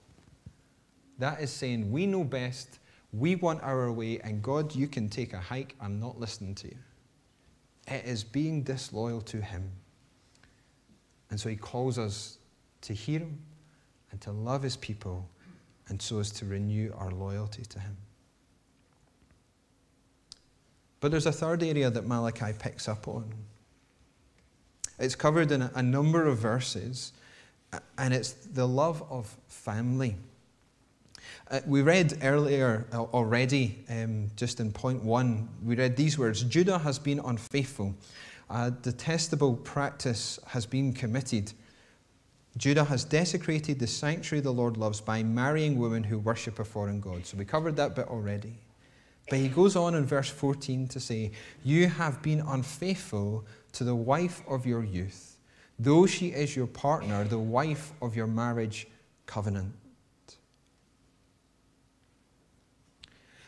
That 1.20 1.42
is 1.42 1.52
saying, 1.52 1.92
we 1.92 2.06
know 2.06 2.24
best, 2.24 2.80
we 3.12 3.36
want 3.36 3.62
our 3.64 3.92
way, 3.92 4.20
and 4.20 4.42
God, 4.42 4.76
you 4.76 4.88
can 4.88 5.10
take 5.10 5.34
a 5.34 5.40
hike, 5.40 5.76
I'm 5.80 6.00
not 6.00 6.20
listening 6.20 6.56
to 6.56 6.68
you. 6.68 6.78
It 7.88 8.06
is 8.06 8.24
being 8.24 8.64
disloyal 8.64 9.22
to 9.22 9.42
him. 9.42 9.72
And 11.30 11.40
so 11.40 11.50
he 11.50 11.56
calls 11.56 11.98
us 11.98 12.38
to 12.82 12.94
hear 12.94 13.20
him 13.20 13.40
and 14.12 14.22
to 14.22 14.32
love 14.32 14.64
his 14.64 14.78
people 14.78 15.30
and 15.90 16.02
so 16.02 16.20
as 16.20 16.32
to 16.32 16.46
renew 16.46 16.92
our 16.98 17.12
loyalty 17.12 17.64
to 17.64 17.80
Him. 17.80 17.98
But 21.00 21.12
there's 21.12 21.26
a 21.26 21.32
third 21.32 21.64
area 21.64 21.90
that 21.90 22.06
Malachi 22.08 22.54
picks 22.58 22.88
up 22.88 23.08
on. 23.08 23.34
It's 25.00 25.16
covered 25.16 25.52
in 25.52 25.62
a 25.62 25.84
number 25.84 26.26
of 26.26 26.40
verses, 26.40 27.14
and 27.98 28.14
it's 28.14 28.32
the 28.32 28.68
love 28.68 29.04
of 29.12 29.36
family. 29.48 30.16
Uh, 31.50 31.62
we 31.66 31.82
read 31.82 32.18
earlier 32.24 32.86
uh, 32.92 33.04
already, 33.04 33.84
um, 33.90 34.30
just 34.36 34.60
in 34.60 34.72
point 34.72 35.04
one, 35.04 35.48
we 35.64 35.76
read 35.76 35.96
these 35.96 36.18
words 36.18 36.44
Judah 36.44 36.80
has 36.80 37.00
been 37.00 37.20
unfaithful, 37.20 37.96
a 38.50 38.72
detestable 38.72 39.56
practice 39.56 40.40
has 40.48 40.66
been 40.66 40.94
committed. 40.94 41.54
Judah 42.58 42.84
has 42.86 43.04
desecrated 43.04 43.78
the 43.78 43.86
sanctuary 43.86 44.42
the 44.42 44.52
Lord 44.52 44.78
loves 44.78 45.00
by 45.00 45.22
marrying 45.22 45.78
women 45.78 46.04
who 46.04 46.18
worship 46.18 46.58
a 46.58 46.66
foreign 46.66 47.00
god. 47.00 47.26
So 47.26 47.38
we 47.38 47.46
covered 47.46 47.76
that 47.76 47.96
bit 47.96 48.08
already. 48.08 48.56
But 49.30 49.40
he 49.40 49.50
goes 49.50 49.76
on 49.76 49.94
in 49.96 50.06
verse 50.06 50.30
14 50.30 50.88
to 50.90 51.00
say, 51.00 51.32
You 51.64 51.88
have 51.88 52.22
been 52.22 52.40
unfaithful 52.40 53.46
to 53.74 53.84
the 53.84 53.96
wife 53.96 54.42
of 54.48 54.66
your 54.66 54.84
youth, 54.84 55.38
though 55.78 56.06
she 56.06 56.28
is 56.28 56.56
your 56.56 56.68
partner, 56.68 57.24
the 57.26 57.40
wife 57.40 57.92
of 58.02 58.16
your 58.16 58.28
marriage 58.28 58.88
covenant. 59.26 59.74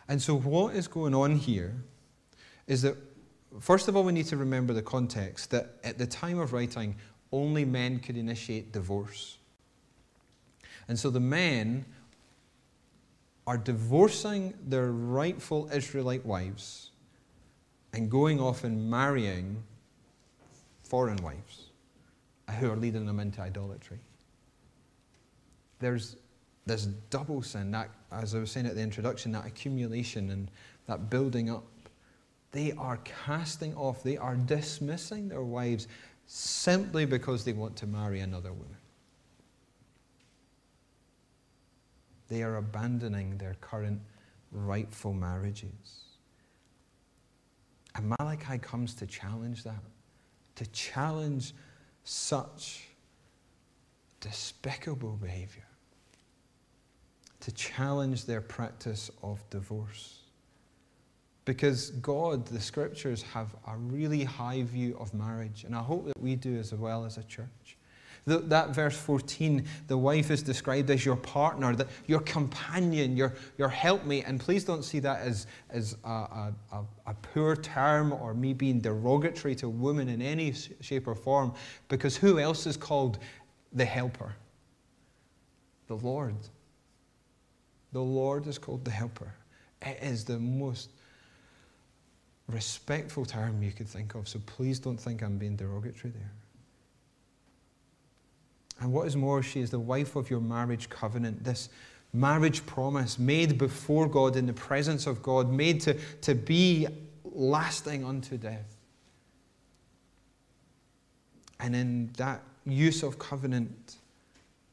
And 0.08 0.22
so, 0.22 0.38
what 0.38 0.76
is 0.76 0.88
going 0.88 1.16
on 1.16 1.36
here 1.36 1.76
is 2.68 2.82
that, 2.82 2.96
first 3.60 3.88
of 3.88 3.96
all, 3.96 4.04
we 4.04 4.12
need 4.12 4.26
to 4.28 4.38
remember 4.38 4.74
the 4.74 4.82
context 4.82 5.52
that 5.52 5.76
at 5.84 5.98
the 5.98 6.08
time 6.08 6.40
of 6.40 6.52
writing, 6.52 6.96
only 7.32 7.64
men 7.64 8.00
could 8.00 8.18
initiate 8.18 8.72
divorce. 8.72 9.38
And 10.88 10.98
so 10.98 11.12
the 11.12 11.20
men 11.20 11.86
are 13.50 13.58
divorcing 13.58 14.54
their 14.68 14.92
rightful 14.92 15.68
Israelite 15.74 16.24
wives 16.24 16.92
and 17.94 18.08
going 18.08 18.40
off 18.40 18.64
and 18.64 18.92
marrying 18.92 19.64
foreign 20.84 21.18
wives 21.24 21.72
who 22.60 22.70
are 22.70 22.76
leading 22.76 23.08
them 23.08 23.20
into 23.20 23.42
idolatry. 23.42 23.98
There's 25.80 26.18
this 26.68 26.86
double 27.10 27.42
sin, 27.42 27.72
that, 27.72 27.90
as 28.12 28.36
I 28.36 28.38
was 28.38 28.52
saying 28.52 28.68
at 28.68 28.76
the 28.76 28.84
introduction, 28.84 29.32
that 29.32 29.48
accumulation 29.48 30.30
and 30.30 30.52
that 30.86 31.10
building 31.10 31.50
up. 31.50 31.66
They 32.52 32.74
are 32.74 32.98
casting 33.26 33.74
off, 33.74 34.04
they 34.04 34.18
are 34.18 34.36
dismissing 34.36 35.28
their 35.28 35.42
wives 35.42 35.88
simply 36.28 37.08
because 37.08 37.46
they 37.46 37.54
want 37.54 37.76
to 37.78 37.88
marry 37.88 38.20
another 38.20 38.54
woman. 38.54 38.78
They 42.30 42.44
are 42.44 42.58
abandoning 42.58 43.38
their 43.38 43.56
current 43.60 44.02
rightful 44.52 45.14
marriages. 45.14 46.06
And 47.96 48.14
Malachi 48.20 48.60
comes 48.60 48.94
to 48.96 49.08
challenge 49.08 49.64
that, 49.64 49.84
to 50.56 50.66
challenge 50.68 51.54
such 52.04 52.88
despicable 54.22 55.18
behavior, 55.22 55.66
to 57.42 57.52
challenge 57.52 58.26
their 58.26 58.42
practice 58.42 59.10
of 59.24 59.48
divorce. 59.50 60.20
Because 61.46 61.90
God, 61.90 62.46
the 62.46 62.62
scriptures, 62.62 63.24
have 63.24 63.56
a 63.66 63.76
really 63.76 64.24
high 64.24 64.62
view 64.62 64.96
of 65.00 65.14
marriage, 65.16 65.64
and 65.64 65.74
I 65.74 65.82
hope 65.82 66.06
that 66.06 66.22
we 66.22 66.36
do 66.36 66.58
as 66.58 66.74
well 66.74 67.06
as 67.06 67.18
a 67.18 67.24
church. 67.24 67.78
That 68.26 68.76
verse 68.76 68.96
14, 68.96 69.66
the 69.88 69.98
wife 69.98 70.30
is 70.30 70.44
described 70.44 70.90
as 70.90 71.06
your 71.06 71.16
partner, 71.16 71.76
that 71.76 71.88
your 72.06 72.20
companion, 72.20 73.18
your, 73.18 73.34
your 73.58 73.70
helpmate. 73.70 74.26
And 74.28 74.40
please 74.40 74.64
don't 74.64 74.84
see 74.84 75.00
that 75.00 75.22
as, 75.22 75.48
as 75.70 75.98
a, 76.04 76.54
a, 76.72 76.84
a 77.08 77.14
poor 77.34 77.56
term 77.56 78.14
or 78.14 78.34
me 78.34 78.54
being 78.54 78.82
derogatory 78.82 79.56
to 79.56 79.70
women 79.70 80.10
in 80.10 80.22
any 80.22 80.54
shape 80.82 81.08
or 81.08 81.16
form, 81.16 81.54
because 81.88 82.16
who 82.16 82.40
else 82.40 82.68
is 82.68 82.78
called 82.78 83.20
the 83.74 83.86
helper? 83.86 84.36
The 85.88 85.96
Lord. 85.96 86.36
The 87.94 88.02
Lord 88.02 88.46
is 88.48 88.58
called 88.58 88.86
the 88.86 88.92
helper. 88.92 89.34
It 89.82 89.98
is 90.02 90.26
the 90.26 90.38
most 90.38 90.92
respectful 92.48 93.26
term 93.26 93.62
you 93.64 93.72
could 93.72 93.88
think 93.88 94.16
of, 94.16 94.28
so 94.28 94.40
please 94.46 94.80
don't 94.80 94.98
think 94.98 95.22
I'm 95.22 95.38
being 95.38 95.56
derogatory 95.56 96.12
there. 96.12 96.32
And 98.80 98.94
what 98.94 99.08
is 99.08 99.16
more, 99.16 99.44
she 99.44 99.60
is 99.60 99.70
the 99.70 99.80
wife 99.80 100.16
of 100.16 100.30
your 100.30 100.40
marriage 100.40 100.90
covenant, 100.90 101.44
this 101.44 101.70
marriage 102.14 102.66
promise 102.66 103.20
made 103.20 103.58
before 103.58 104.08
God 104.08 104.36
in 104.36 104.46
the 104.46 104.54
presence 104.54 105.06
of 105.06 105.22
God, 105.22 105.52
made 105.52 105.82
to, 105.82 105.96
to 106.22 106.34
be 106.34 106.88
lasting 107.24 108.06
unto 108.06 108.38
death. 108.38 108.78
And 111.60 111.76
in 111.76 112.12
that 112.18 112.42
use 112.66 113.04
of 113.04 113.20
covenant, 113.20 113.98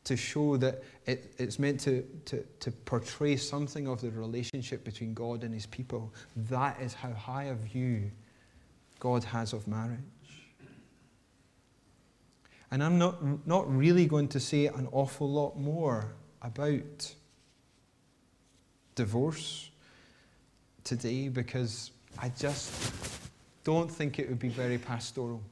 to 0.07 0.17
show 0.17 0.57
that 0.57 0.85
it, 1.07 1.35
it's 1.37 1.59
meant 1.59 1.81
to, 1.81 2.07
to, 2.27 2.45
to 2.61 2.71
portray 2.71 3.37
something 3.37 3.89
of 3.89 4.01
the 4.01 4.11
relationship 4.13 4.85
between 4.85 5.13
God 5.15 5.43
and 5.43 5.53
his 5.53 5.67
people. 5.67 6.15
That 6.49 6.81
is 6.81 6.95
how 6.95 7.13
high 7.13 7.45
a 7.45 7.55
view 7.55 8.13
God 9.01 9.25
has 9.25 9.53
of 9.53 9.67
marriage. 9.67 9.99
And 12.71 12.83
I'm 12.83 12.99
not, 12.99 13.47
not 13.47 13.73
really 13.75 14.07
going 14.07 14.29
to 14.29 14.41
say 14.41 14.67
an 14.67 14.89
awful 14.93 15.31
lot 15.31 15.57
more 15.59 16.13
about 16.43 17.15
divorce 18.95 19.71
today 20.83 21.29
because 21.29 21.91
I 22.19 22.31
just 22.31 22.93
don't 23.63 23.91
think 23.91 24.19
it 24.19 24.29
would 24.29 24.39
be 24.39 24.49
very 24.49 24.79
pastoral. 24.79 25.43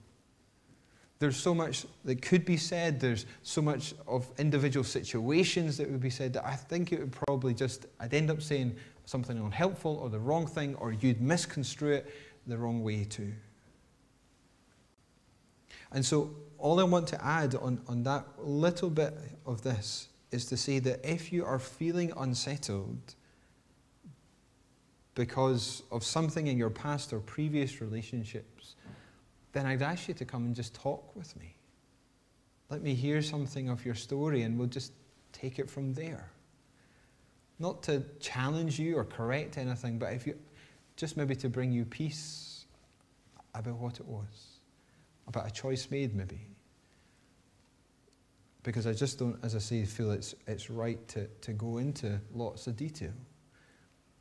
There's 1.20 1.37
so 1.37 1.55
much 1.55 1.87
that 2.05 2.20
could 2.22 2.44
be 2.44 2.57
said, 2.57 3.00
there's 3.00 3.27
so 3.42 3.62
much 3.62 3.94
of 4.07 4.31
individual 4.38 4.85
situations 4.85 5.77
that 5.77 5.90
would 5.90 6.00
be 6.00 6.11
said 6.11 6.33
that 6.33 6.44
I 6.44 6.55
think 6.55 6.92
it 6.92 6.98
would 6.98 7.12
probably 7.12 7.55
just, 7.55 7.87
I'd 8.00 8.12
end 8.12 8.31
up 8.31 8.42
saying 8.42 8.77
something 9.07 9.38
unhelpful 9.38 9.96
or 9.96 10.09
the 10.11 10.18
wrong 10.18 10.46
thing, 10.46 10.74
or 10.77 10.92
you'd 10.92 11.20
misconstrue 11.20 11.94
it 11.94 12.14
the 12.46 12.59
wrong 12.59 12.83
way 12.83 13.05
too. 13.05 13.33
And 15.92 16.05
so, 16.05 16.31
all 16.64 16.81
I 16.81 16.85
want 16.85 17.07
to 17.09 17.22
add 17.22 17.55
on, 17.57 17.79
on 17.88 18.05
that 18.05 18.24
little 18.38 18.88
bit 18.88 19.14
of 19.44 19.61
this 19.61 20.09
is 20.31 20.46
to 20.46 20.57
say 20.57 20.79
that 20.79 20.98
if 21.05 21.31
you 21.31 21.44
are 21.44 21.59
feeling 21.59 22.11
unsettled 22.16 23.16
because 25.14 25.83
of 25.92 26.03
something 26.03 26.46
in 26.46 26.57
your 26.57 26.70
past 26.70 27.12
or 27.12 27.20
previous 27.20 27.83
relationships, 27.83 28.77
then 29.53 29.66
I'd 29.66 29.83
ask 29.83 30.09
you 30.09 30.14
to 30.14 30.24
come 30.24 30.46
and 30.46 30.57
just 30.57 30.74
talk 30.74 31.14
with 31.14 31.37
me. 31.37 31.55
Let 32.70 32.81
me 32.81 32.94
hear 32.94 33.20
something 33.20 33.68
of 33.68 33.85
your 33.85 33.94
story 33.94 34.40
and 34.40 34.59
we'll 34.59 34.66
just 34.66 34.94
take 35.33 35.59
it 35.59 35.68
from 35.68 35.92
there. 35.92 36.31
Not 37.59 37.83
to 37.83 38.05
challenge 38.20 38.79
you 38.79 38.96
or 38.96 39.05
correct 39.05 39.59
anything, 39.59 39.98
but 39.98 40.14
if 40.14 40.27
you 40.27 40.38
just 40.96 41.18
maybe 41.18 41.37
to 41.37 41.50
bring 41.50 41.72
you 41.72 41.85
peace 41.85 42.64
about 43.55 43.77
what 43.77 44.00
it 44.00 44.07
was 44.07 44.55
about 45.27 45.46
a 45.46 45.50
choice 45.50 45.90
made, 45.90 46.14
maybe. 46.14 46.40
Because 48.64 48.87
I 48.87 48.92
just 48.92 49.18
don't, 49.18 49.38
as 49.44 49.55
I 49.55 49.59
say, 49.59 49.85
feel 49.85 50.11
it's, 50.11 50.35
it's 50.48 50.70
right 50.70 51.07
to, 51.09 51.29
to 51.42 51.53
go 51.53 51.79
into 51.79 52.18
lots 52.35 52.66
of 52.66 52.77
detail 52.77 53.12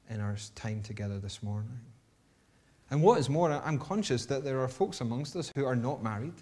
in 0.09 0.19
our 0.19 0.35
time 0.53 0.83
together 0.83 1.17
this 1.17 1.41
morning. 1.41 1.79
And 2.91 3.01
what 3.01 3.19
is 3.19 3.29
more, 3.29 3.51
I'm 3.51 3.79
conscious 3.79 4.25
that 4.27 4.43
there 4.43 4.59
are 4.59 4.67
folks 4.67 5.01
amongst 5.01 5.35
us 5.35 5.51
who 5.55 5.65
are 5.65 5.75
not 5.75 6.03
married. 6.03 6.35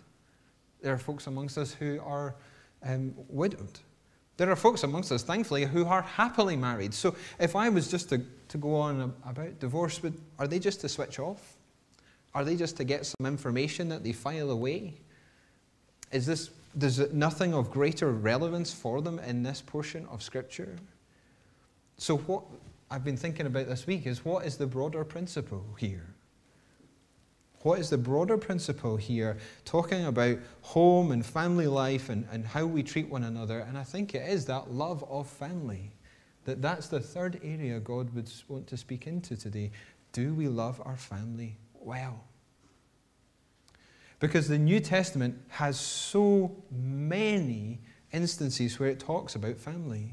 There 0.81 0.93
are 0.93 0.97
folks 0.97 1.27
amongst 1.27 1.57
us 1.57 1.73
who 1.73 1.99
are 2.03 2.35
um, 2.83 3.13
widowed. 3.29 3.79
There 4.37 4.49
are 4.49 4.55
folks 4.55 4.83
amongst 4.83 5.11
us, 5.11 5.21
thankfully, 5.21 5.65
who 5.65 5.85
are 5.85 6.01
happily 6.01 6.57
married. 6.57 6.95
So 6.95 7.15
if 7.39 7.55
I 7.55 7.69
was 7.69 7.89
just 7.89 8.09
to, 8.09 8.21
to 8.47 8.57
go 8.57 8.75
on 8.75 9.13
about 9.23 9.59
divorce, 9.59 10.01
would, 10.01 10.19
are 10.39 10.47
they 10.47 10.57
just 10.57 10.81
to 10.81 10.89
switch 10.89 11.19
off? 11.19 11.55
Are 12.33 12.43
they 12.43 12.55
just 12.55 12.77
to 12.77 12.83
get 12.83 13.05
some 13.05 13.27
information 13.27 13.89
that 13.89 14.03
they 14.03 14.13
file 14.13 14.49
away? 14.49 14.95
Is 16.11 16.25
this, 16.25 16.49
it 16.79 17.13
nothing 17.13 17.53
of 17.53 17.69
greater 17.71 18.11
relevance 18.11 18.73
for 18.73 19.01
them 19.01 19.19
in 19.19 19.43
this 19.43 19.61
portion 19.61 20.05
of 20.07 20.21
Scripture? 20.21 20.75
So, 21.97 22.17
what 22.17 22.43
I've 22.89 23.03
been 23.03 23.17
thinking 23.17 23.45
about 23.45 23.67
this 23.67 23.87
week 23.87 24.05
is 24.05 24.25
what 24.25 24.45
is 24.45 24.57
the 24.57 24.67
broader 24.67 25.03
principle 25.03 25.65
here? 25.77 26.13
What 27.63 27.79
is 27.79 27.91
the 27.91 27.97
broader 27.97 28.37
principle 28.37 28.97
here, 28.97 29.37
talking 29.65 30.05
about 30.05 30.39
home 30.61 31.11
and 31.11 31.23
family 31.23 31.67
life 31.67 32.09
and, 32.09 32.27
and 32.31 32.45
how 32.45 32.65
we 32.65 32.81
treat 32.81 33.07
one 33.07 33.23
another? 33.23 33.59
And 33.59 33.77
I 33.77 33.83
think 33.83 34.15
it 34.15 34.27
is 34.27 34.45
that 34.45 34.71
love 34.71 35.03
of 35.09 35.27
family. 35.27 35.91
That 36.45 36.61
that's 36.61 36.87
the 36.87 36.99
third 36.99 37.39
area 37.43 37.79
God 37.79 38.15
would 38.15 38.31
want 38.47 38.65
to 38.67 38.77
speak 38.77 39.05
into 39.05 39.37
today. 39.37 39.71
Do 40.11 40.33
we 40.33 40.47
love 40.47 40.81
our 40.83 40.97
family 40.97 41.57
well. 41.81 42.23
Because 44.21 44.47
the 44.47 44.57
New 44.57 44.79
Testament 44.79 45.35
has 45.49 45.79
so 45.79 46.55
many 46.71 47.81
instances 48.13 48.79
where 48.79 48.89
it 48.89 48.99
talks 48.99 49.33
about 49.33 49.57
family. 49.57 50.11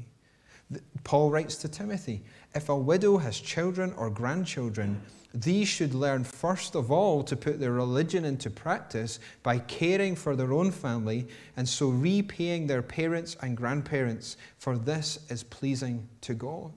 Paul 1.03 1.29
writes 1.29 1.55
to 1.57 1.69
Timothy 1.69 2.23
If 2.55 2.69
a 2.69 2.75
widow 2.75 3.17
has 3.17 3.39
children 3.39 3.93
or 3.97 4.09
grandchildren, 4.09 4.99
these 5.31 5.67
should 5.67 5.93
learn 5.93 6.23
first 6.23 6.75
of 6.75 6.91
all 6.91 7.23
to 7.23 7.35
put 7.35 7.59
their 7.59 7.71
religion 7.71 8.25
into 8.25 8.49
practice 8.49 9.19
by 9.43 9.59
caring 9.59 10.15
for 10.15 10.35
their 10.35 10.53
own 10.53 10.71
family 10.71 11.27
and 11.55 11.69
so 11.69 11.89
repaying 11.89 12.65
their 12.65 12.81
parents 12.81 13.37
and 13.43 13.55
grandparents, 13.55 14.37
for 14.57 14.75
this 14.75 15.19
is 15.29 15.43
pleasing 15.43 16.09
to 16.21 16.33
God. 16.33 16.71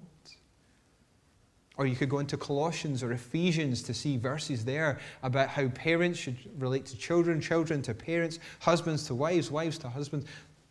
Or 1.82 1.86
you 1.86 1.96
could 1.96 2.10
go 2.10 2.20
into 2.20 2.36
Colossians 2.36 3.02
or 3.02 3.10
Ephesians 3.10 3.82
to 3.82 3.92
see 3.92 4.16
verses 4.16 4.64
there 4.64 5.00
about 5.24 5.48
how 5.48 5.66
parents 5.70 6.16
should 6.16 6.36
relate 6.62 6.86
to 6.86 6.96
children, 6.96 7.40
children 7.40 7.82
to 7.82 7.92
parents, 7.92 8.38
husbands 8.60 9.04
to 9.08 9.16
wives, 9.16 9.50
wives 9.50 9.78
to 9.78 9.88
husbands. 9.88 10.26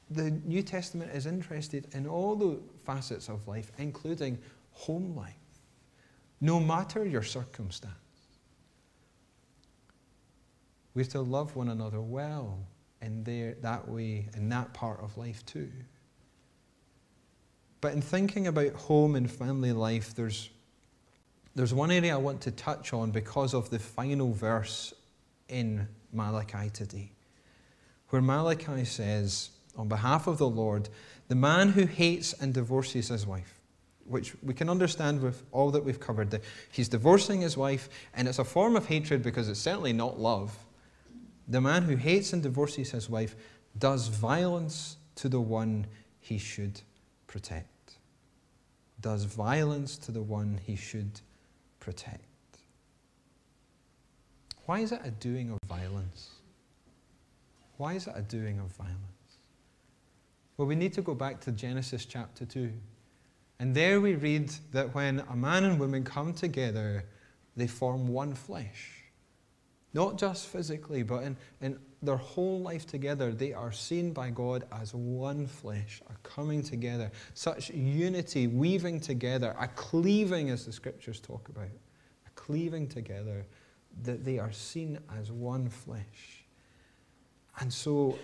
The 0.09 0.31
New 0.45 0.61
Testament 0.61 1.11
is 1.13 1.25
interested 1.25 1.89
in 1.91 2.07
all 2.07 2.37
the 2.37 2.61
facets 2.85 3.27
of 3.27 3.45
life, 3.45 3.73
including 3.77 4.39
home 4.71 5.13
life, 5.13 5.35
no 6.39 6.61
matter 6.61 7.03
your 7.03 7.23
circumstance. 7.23 7.93
We 10.93 11.01
have 11.01 11.11
to 11.11 11.19
love 11.19 11.57
one 11.57 11.67
another 11.67 11.99
well 11.99 12.57
in 13.01 13.25
there, 13.25 13.55
that 13.55 13.85
way, 13.85 14.29
in 14.37 14.47
that 14.47 14.73
part 14.73 15.01
of 15.01 15.17
life 15.17 15.45
too. 15.45 15.73
But 17.81 17.91
in 17.95 18.01
thinking 18.01 18.47
about 18.47 18.71
home 18.75 19.17
and 19.17 19.29
family 19.29 19.73
life, 19.73 20.15
there's 20.15 20.49
there's 21.55 21.73
one 21.73 21.91
area 21.91 22.13
I 22.13 22.17
want 22.17 22.41
to 22.41 22.51
touch 22.51 22.93
on 22.93 23.11
because 23.11 23.53
of 23.53 23.69
the 23.69 23.79
final 23.79 24.31
verse 24.31 24.93
in 25.49 25.87
Malachi 26.13 26.69
today, 26.69 27.11
where 28.09 28.21
Malachi 28.21 28.85
says, 28.85 29.49
on 29.77 29.87
behalf 29.87 30.27
of 30.27 30.37
the 30.37 30.47
Lord, 30.47 30.89
the 31.27 31.35
man 31.35 31.69
who 31.69 31.85
hates 31.85 32.33
and 32.33 32.53
divorces 32.53 33.09
his 33.09 33.25
wife, 33.25 33.59
which 34.05 34.33
we 34.43 34.53
can 34.53 34.69
understand 34.69 35.21
with 35.21 35.43
all 35.51 35.71
that 35.71 35.83
we've 35.83 35.99
covered. 35.99 36.41
He's 36.71 36.89
divorcing 36.89 37.41
his 37.41 37.57
wife, 37.57 37.89
and 38.13 38.27
it's 38.27 38.39
a 38.39 38.43
form 38.43 38.75
of 38.75 38.87
hatred 38.87 39.21
because 39.23 39.47
it's 39.47 39.59
certainly 39.59 39.93
not 39.93 40.19
love. 40.19 40.57
The 41.47 41.61
man 41.61 41.83
who 41.83 41.95
hates 41.95 42.33
and 42.33 42.41
divorces 42.41 42.91
his 42.91 43.09
wife 43.09 43.35
does 43.77 44.07
violence 44.07 44.97
to 45.15 45.29
the 45.29 45.41
one 45.41 45.87
he 46.19 46.37
should 46.37 46.81
protect. 47.27 47.97
Does 48.99 49.23
violence 49.23 49.97
to 49.99 50.11
the 50.11 50.21
one 50.21 50.59
he 50.65 50.75
should 50.75 51.21
protect. 51.81 52.23
Why 54.65 54.79
is 54.79 54.93
it 54.93 55.01
a 55.03 55.11
doing 55.11 55.51
of 55.51 55.57
violence? 55.67 56.29
Why 57.75 57.95
is 57.95 58.07
it 58.07 58.13
a 58.15 58.21
doing 58.21 58.59
of 58.59 58.67
violence? 58.67 59.01
Well, 60.55 60.67
we 60.67 60.75
need 60.75 60.93
to 60.93 61.01
go 61.01 61.13
back 61.13 61.41
to 61.41 61.51
Genesis 61.51 62.05
chapter 62.05 62.45
2. 62.45 62.71
And 63.59 63.75
there 63.75 63.99
we 63.99 64.15
read 64.15 64.53
that 64.71 64.95
when 64.95 65.19
a 65.29 65.35
man 65.35 65.65
and 65.65 65.79
woman 65.79 66.03
come 66.03 66.33
together, 66.33 67.03
they 67.57 67.67
form 67.67 68.07
one 68.07 68.33
flesh. 68.33 69.00
Not 69.93 70.17
just 70.17 70.47
physically, 70.47 71.03
but 71.03 71.23
in, 71.23 71.37
in 71.59 71.77
their 72.01 72.17
whole 72.17 72.61
life 72.61 72.87
together, 72.87 73.31
they 73.31 73.53
are 73.53 73.71
seen 73.71 74.13
by 74.13 74.29
God 74.29 74.65
as 74.71 74.93
one 74.93 75.45
flesh, 75.45 76.01
a 76.09 76.27
coming 76.27 76.63
together, 76.63 77.11
such 77.33 77.69
unity, 77.71 78.47
weaving 78.47 79.01
together, 79.01 79.55
a 79.59 79.67
cleaving, 79.67 80.49
as 80.49 80.65
the 80.65 80.71
scriptures 80.71 81.19
talk 81.19 81.49
about, 81.49 81.65
a 81.65 82.29
cleaving 82.35 82.87
together, 82.87 83.45
that 84.03 84.23
they 84.23 84.39
are 84.39 84.53
seen 84.53 84.97
as 85.19 85.31
one 85.31 85.67
flesh. 85.67 86.45
And 87.59 87.71
so, 87.71 88.17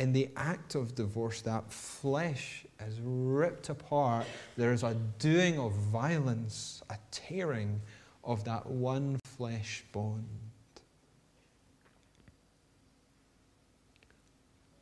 in 0.00 0.12
the 0.12 0.28
act 0.36 0.74
of 0.74 0.94
divorce, 0.94 1.40
that 1.42 1.72
flesh 1.72 2.66
is 2.86 3.00
ripped 3.00 3.68
apart. 3.68 4.26
There 4.56 4.72
is 4.72 4.82
a 4.82 4.94
doing 5.18 5.58
of 5.58 5.72
violence, 5.72 6.82
a 6.90 6.98
tearing 7.12 7.80
of 8.24 8.44
that 8.44 8.66
one 8.66 9.18
flesh 9.24 9.84
bond. 9.92 10.26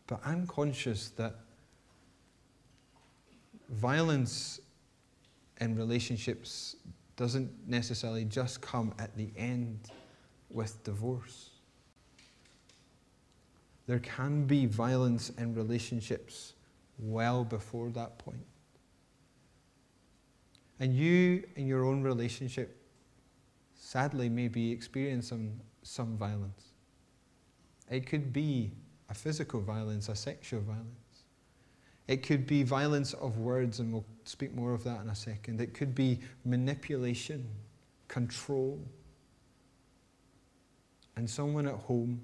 But 0.06 0.20
I'm 0.24 0.46
conscious 0.46 1.08
that 1.10 1.36
violence 3.70 4.60
in 5.60 5.76
relationships 5.76 6.76
doesn't 7.16 7.50
necessarily 7.66 8.24
just 8.24 8.60
come 8.60 8.92
at 8.98 9.16
the 9.16 9.30
end 9.36 9.78
with 10.50 10.82
divorce. 10.84 11.50
There 13.86 13.98
can 14.00 14.46
be 14.46 14.66
violence 14.66 15.30
in 15.30 15.54
relationships 15.54 16.54
well 16.98 17.44
before 17.44 17.90
that 17.90 18.18
point. 18.18 18.44
And 20.80 20.94
you, 20.94 21.44
in 21.56 21.66
your 21.66 21.84
own 21.84 22.02
relationship, 22.02 22.76
sadly 23.74 24.28
may 24.28 24.48
be 24.48 24.72
experiencing 24.72 25.60
some 25.82 26.16
violence. 26.16 26.72
It 27.90 28.06
could 28.06 28.32
be 28.32 28.72
a 29.14 29.18
physical 29.18 29.60
violence, 29.60 30.08
a 30.08 30.14
sexual 30.14 30.60
violence. 30.60 30.88
It 32.08 32.22
could 32.22 32.46
be 32.46 32.62
violence 32.64 33.14
of 33.14 33.38
words, 33.38 33.78
and 33.78 33.92
we'll 33.92 34.04
speak 34.24 34.52
more 34.54 34.74
of 34.74 34.84
that 34.84 35.00
in 35.00 35.08
a 35.08 35.14
second. 35.14 35.60
It 35.60 35.72
could 35.72 35.94
be 35.94 36.20
manipulation, 36.44 37.46
control. 38.08 38.78
And 41.16 41.30
someone 41.30 41.66
at 41.66 41.76
home, 41.76 42.20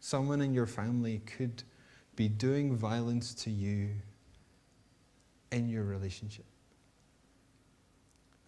someone 0.00 0.40
in 0.40 0.54
your 0.54 0.66
family 0.66 1.20
could 1.36 1.62
be 2.16 2.28
doing 2.28 2.74
violence 2.74 3.34
to 3.34 3.50
you 3.50 3.90
in 5.52 5.68
your 5.68 5.84
relationship. 5.84 6.46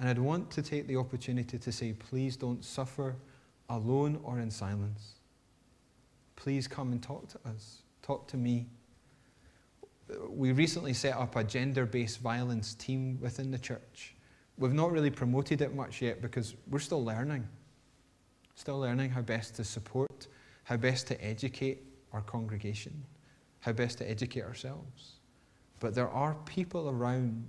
And 0.01 0.09
I'd 0.09 0.19
want 0.19 0.51
to 0.53 0.63
take 0.63 0.87
the 0.87 0.97
opportunity 0.97 1.59
to 1.59 1.73
say, 1.73 1.93
please 1.93 2.37
don't 2.37 2.65
suffer 2.65 3.17
alone 3.69 4.19
or 4.25 4.41
in 4.41 4.51
silence 4.51 5.18
please 6.39 6.69
come 6.69 6.93
and 6.93 7.03
talk 7.03 7.29
to 7.29 7.39
us. 7.51 7.83
Talk 8.01 8.29
to 8.29 8.37
me. 8.37 8.69
We 10.31 10.53
recently 10.53 10.95
set 10.95 11.15
up 11.15 11.35
a 11.35 11.43
gender 11.43 11.85
based 11.85 12.21
violence 12.21 12.75
team 12.75 13.19
within 13.21 13.51
the 13.51 13.59
church. 13.59 14.15
We've 14.57 14.73
not 14.73 14.93
really 14.93 15.11
promoted 15.11 15.61
it 15.61 15.75
much 15.75 16.01
yet 16.01 16.23
because 16.23 16.55
we're 16.71 16.79
still 16.79 17.05
learning. 17.05 17.47
Still 18.55 18.79
learning 18.79 19.11
how 19.11 19.21
best 19.21 19.57
to 19.57 19.65
support, 19.65 20.29
how 20.63 20.77
best 20.77 21.09
to 21.09 21.25
educate 21.25 21.83
our 22.13 22.23
congregation, 22.23 23.05
how 23.61 23.73
best 23.73 23.99
to 23.99 24.09
educate 24.09 24.43
ourselves. 24.43 25.17
But 25.81 25.95
there 25.95 26.09
are 26.09 26.35
people 26.47 26.89
around 26.89 27.47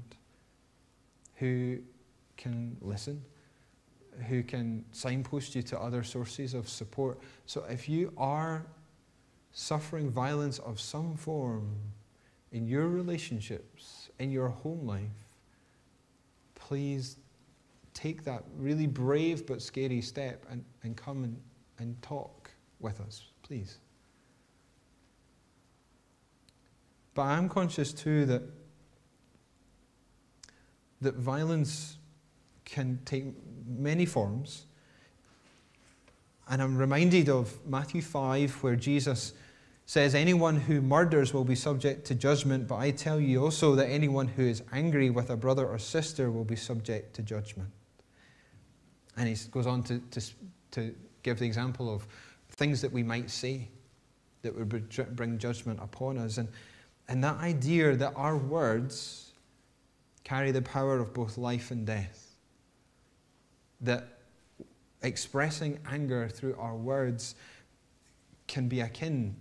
who 1.36 1.78
can 2.38 2.75
listen, 2.82 3.23
who 4.28 4.43
can 4.43 4.84
signpost 4.91 5.56
you 5.56 5.62
to 5.62 5.80
other 5.80 6.04
sources 6.04 6.54
of 6.54 6.67
support. 6.67 7.19
So 7.45 7.63
if 7.69 7.88
you 7.88 8.12
are 8.17 8.65
suffering 9.51 10.09
violence 10.09 10.59
of 10.59 10.79
some 10.79 11.15
form 11.15 11.75
in 12.51 12.67
your 12.67 12.88
relationships, 12.88 14.09
in 14.19 14.31
your 14.31 14.49
home 14.49 14.85
life, 14.85 15.27
please 16.55 17.17
take 17.93 18.23
that 18.23 18.43
really 18.57 18.88
brave 18.88 19.45
but 19.45 19.62
scary 19.62 20.01
step 20.01 20.45
and, 20.49 20.63
and 20.83 20.95
come 20.95 21.23
and, 21.23 21.39
and 21.79 22.01
talk 22.01 22.51
with 22.79 23.01
us, 23.01 23.25
please. 23.43 23.77
But 27.13 27.23
I'm 27.23 27.49
conscious 27.49 27.91
too 27.91 28.25
that, 28.27 28.43
that 31.01 31.15
violence 31.15 31.97
can 32.65 32.99
take 33.05 33.25
many 33.67 34.05
forms 34.05 34.65
and 36.49 36.63
I'm 36.63 36.77
reminded 36.77 37.29
of 37.29 37.63
Matthew 37.65 38.01
5, 38.01 38.63
where 38.63 38.75
Jesus 38.75 39.33
says, 39.89 40.13
Anyone 40.13 40.56
who 40.56 40.84
murders 40.84 41.34
will 41.34 41.43
be 41.43 41.56
subject 41.56 42.06
to 42.06 42.13
judgment, 42.13 42.67
but 42.67 42.75
I 42.75 42.91
tell 42.91 43.19
you 43.19 43.43
also 43.43 43.73
that 43.73 43.88
anyone 43.88 44.28
who 44.28 44.43
is 44.43 44.62
angry 44.71 45.10
with 45.10 45.32
a 45.32 45.36
brother 45.36 45.65
or 45.65 45.80
sister 45.80 46.30
will 46.30 46.43
be 46.43 46.56
subject 46.56 47.15
to 47.15 47.23
judgment. 47.23 47.71
And 49.17 49.28
he 49.28 49.36
goes 49.49 49.65
on 49.65 49.82
to, 49.86 49.97
to, 49.97 50.21
to 50.73 50.95
give 51.23 51.39
the 51.39 51.47
example 51.47 51.91
of 51.91 52.06
things 52.49 52.82
that 52.82 52.91
we 52.91 53.02
might 53.02 53.32
say 53.32 53.67
that 54.43 54.56
would 54.56 54.69
bring 55.15 55.39
judgment 55.39 55.80
upon 55.82 56.19
us. 56.19 56.38
And, 56.38 56.49
and 57.08 57.23
that 57.23 57.38
idea 57.38 57.95
that 57.95 58.13
our 58.15 58.38
words 58.38 59.32
carry 60.23 60.52
the 60.52 60.62
power 60.62 60.99
of 60.99 61.15
both 61.15 61.36
life 61.36 61.71
and 61.71 61.88
death. 61.88 62.36
That 63.82 64.19
expressing 65.02 65.80
anger 65.89 66.30
through 66.30 66.58
our 66.60 66.75
words 66.75 67.34
can 68.45 68.67
be 68.67 68.82
akin, 68.82 69.36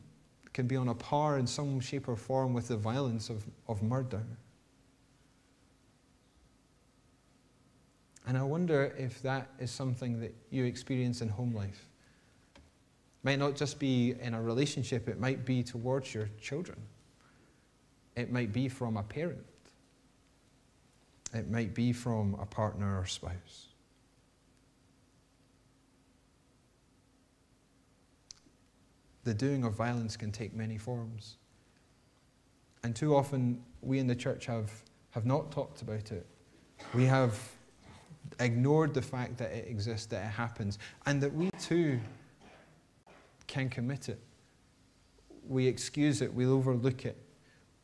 can 0.58 0.66
be 0.66 0.74
on 0.74 0.88
a 0.88 0.94
par 0.94 1.38
in 1.38 1.46
some 1.46 1.78
shape 1.78 2.08
or 2.08 2.16
form 2.16 2.52
with 2.52 2.66
the 2.66 2.76
violence 2.76 3.30
of, 3.30 3.44
of 3.68 3.80
murder. 3.80 4.24
And 8.26 8.36
I 8.36 8.42
wonder 8.42 8.92
if 8.98 9.22
that 9.22 9.50
is 9.60 9.70
something 9.70 10.18
that 10.18 10.34
you 10.50 10.64
experience 10.64 11.20
in 11.20 11.28
home 11.28 11.54
life. 11.54 11.86
It 12.56 12.60
might 13.22 13.38
not 13.38 13.54
just 13.54 13.78
be 13.78 14.16
in 14.20 14.34
a 14.34 14.42
relationship, 14.42 15.08
it 15.08 15.20
might 15.20 15.44
be 15.44 15.62
towards 15.62 16.12
your 16.12 16.28
children. 16.42 16.78
It 18.16 18.32
might 18.32 18.52
be 18.52 18.68
from 18.68 18.96
a 18.96 19.04
parent. 19.04 19.46
It 21.32 21.48
might 21.48 21.72
be 21.72 21.92
from 21.92 22.36
a 22.42 22.46
partner 22.46 22.98
or 22.98 23.06
spouse. 23.06 23.67
The 29.24 29.34
doing 29.34 29.64
of 29.64 29.74
violence 29.74 30.16
can 30.16 30.32
take 30.32 30.54
many 30.54 30.78
forms. 30.78 31.36
And 32.82 32.94
too 32.94 33.14
often, 33.14 33.62
we 33.82 33.98
in 33.98 34.06
the 34.06 34.14
church 34.14 34.46
have, 34.46 34.70
have 35.10 35.26
not 35.26 35.50
talked 35.50 35.82
about 35.82 36.12
it. 36.12 36.26
We 36.94 37.04
have 37.04 37.38
ignored 38.40 38.94
the 38.94 39.02
fact 39.02 39.36
that 39.38 39.50
it 39.50 39.68
exists, 39.68 40.06
that 40.06 40.24
it 40.24 40.30
happens, 40.30 40.78
and 41.06 41.20
that 41.22 41.34
we 41.34 41.50
too 41.60 41.98
can 43.46 43.68
commit 43.68 44.08
it. 44.08 44.20
We 45.48 45.66
excuse 45.66 46.22
it, 46.22 46.32
we 46.32 46.46
overlook 46.46 47.04
it. 47.04 47.16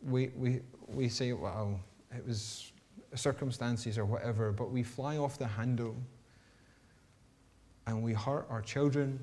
We, 0.02 0.28
we, 0.36 0.60
we 0.86 1.08
say, 1.08 1.32
well, 1.32 1.80
it 2.14 2.24
was 2.26 2.72
circumstances 3.14 3.96
or 3.98 4.04
whatever, 4.04 4.52
but 4.52 4.70
we 4.70 4.82
fly 4.82 5.16
off 5.16 5.38
the 5.38 5.46
handle 5.46 5.96
and 7.86 8.02
we 8.02 8.12
hurt 8.12 8.46
our 8.50 8.62
children, 8.62 9.18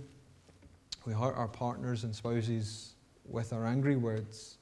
we 1.06 1.14
hurt 1.14 1.36
our 1.36 1.48
partners 1.48 2.04
and 2.04 2.16
spouses 2.16 2.94
with 3.26 3.54
our 3.54 3.66
angry 3.66 3.96
words. 3.96 4.58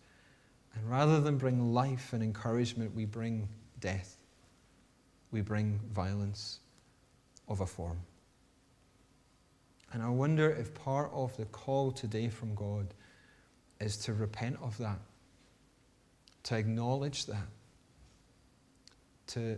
And 0.75 0.89
rather 0.89 1.19
than 1.19 1.37
bring 1.37 1.73
life 1.73 2.13
and 2.13 2.23
encouragement, 2.23 2.95
we 2.95 3.05
bring 3.05 3.49
death. 3.79 4.17
We 5.31 5.41
bring 5.41 5.79
violence 5.91 6.59
of 7.47 7.61
a 7.61 7.65
form. 7.65 7.99
And 9.91 10.03
I 10.03 10.09
wonder 10.09 10.49
if 10.49 10.73
part 10.73 11.11
of 11.13 11.35
the 11.35 11.45
call 11.45 11.91
today 11.91 12.29
from 12.29 12.53
God 12.53 12.93
is 13.79 13.97
to 13.97 14.13
repent 14.13 14.57
of 14.61 14.77
that, 14.77 14.99
to 16.43 16.55
acknowledge 16.55 17.25
that, 17.25 17.47
to 19.27 19.57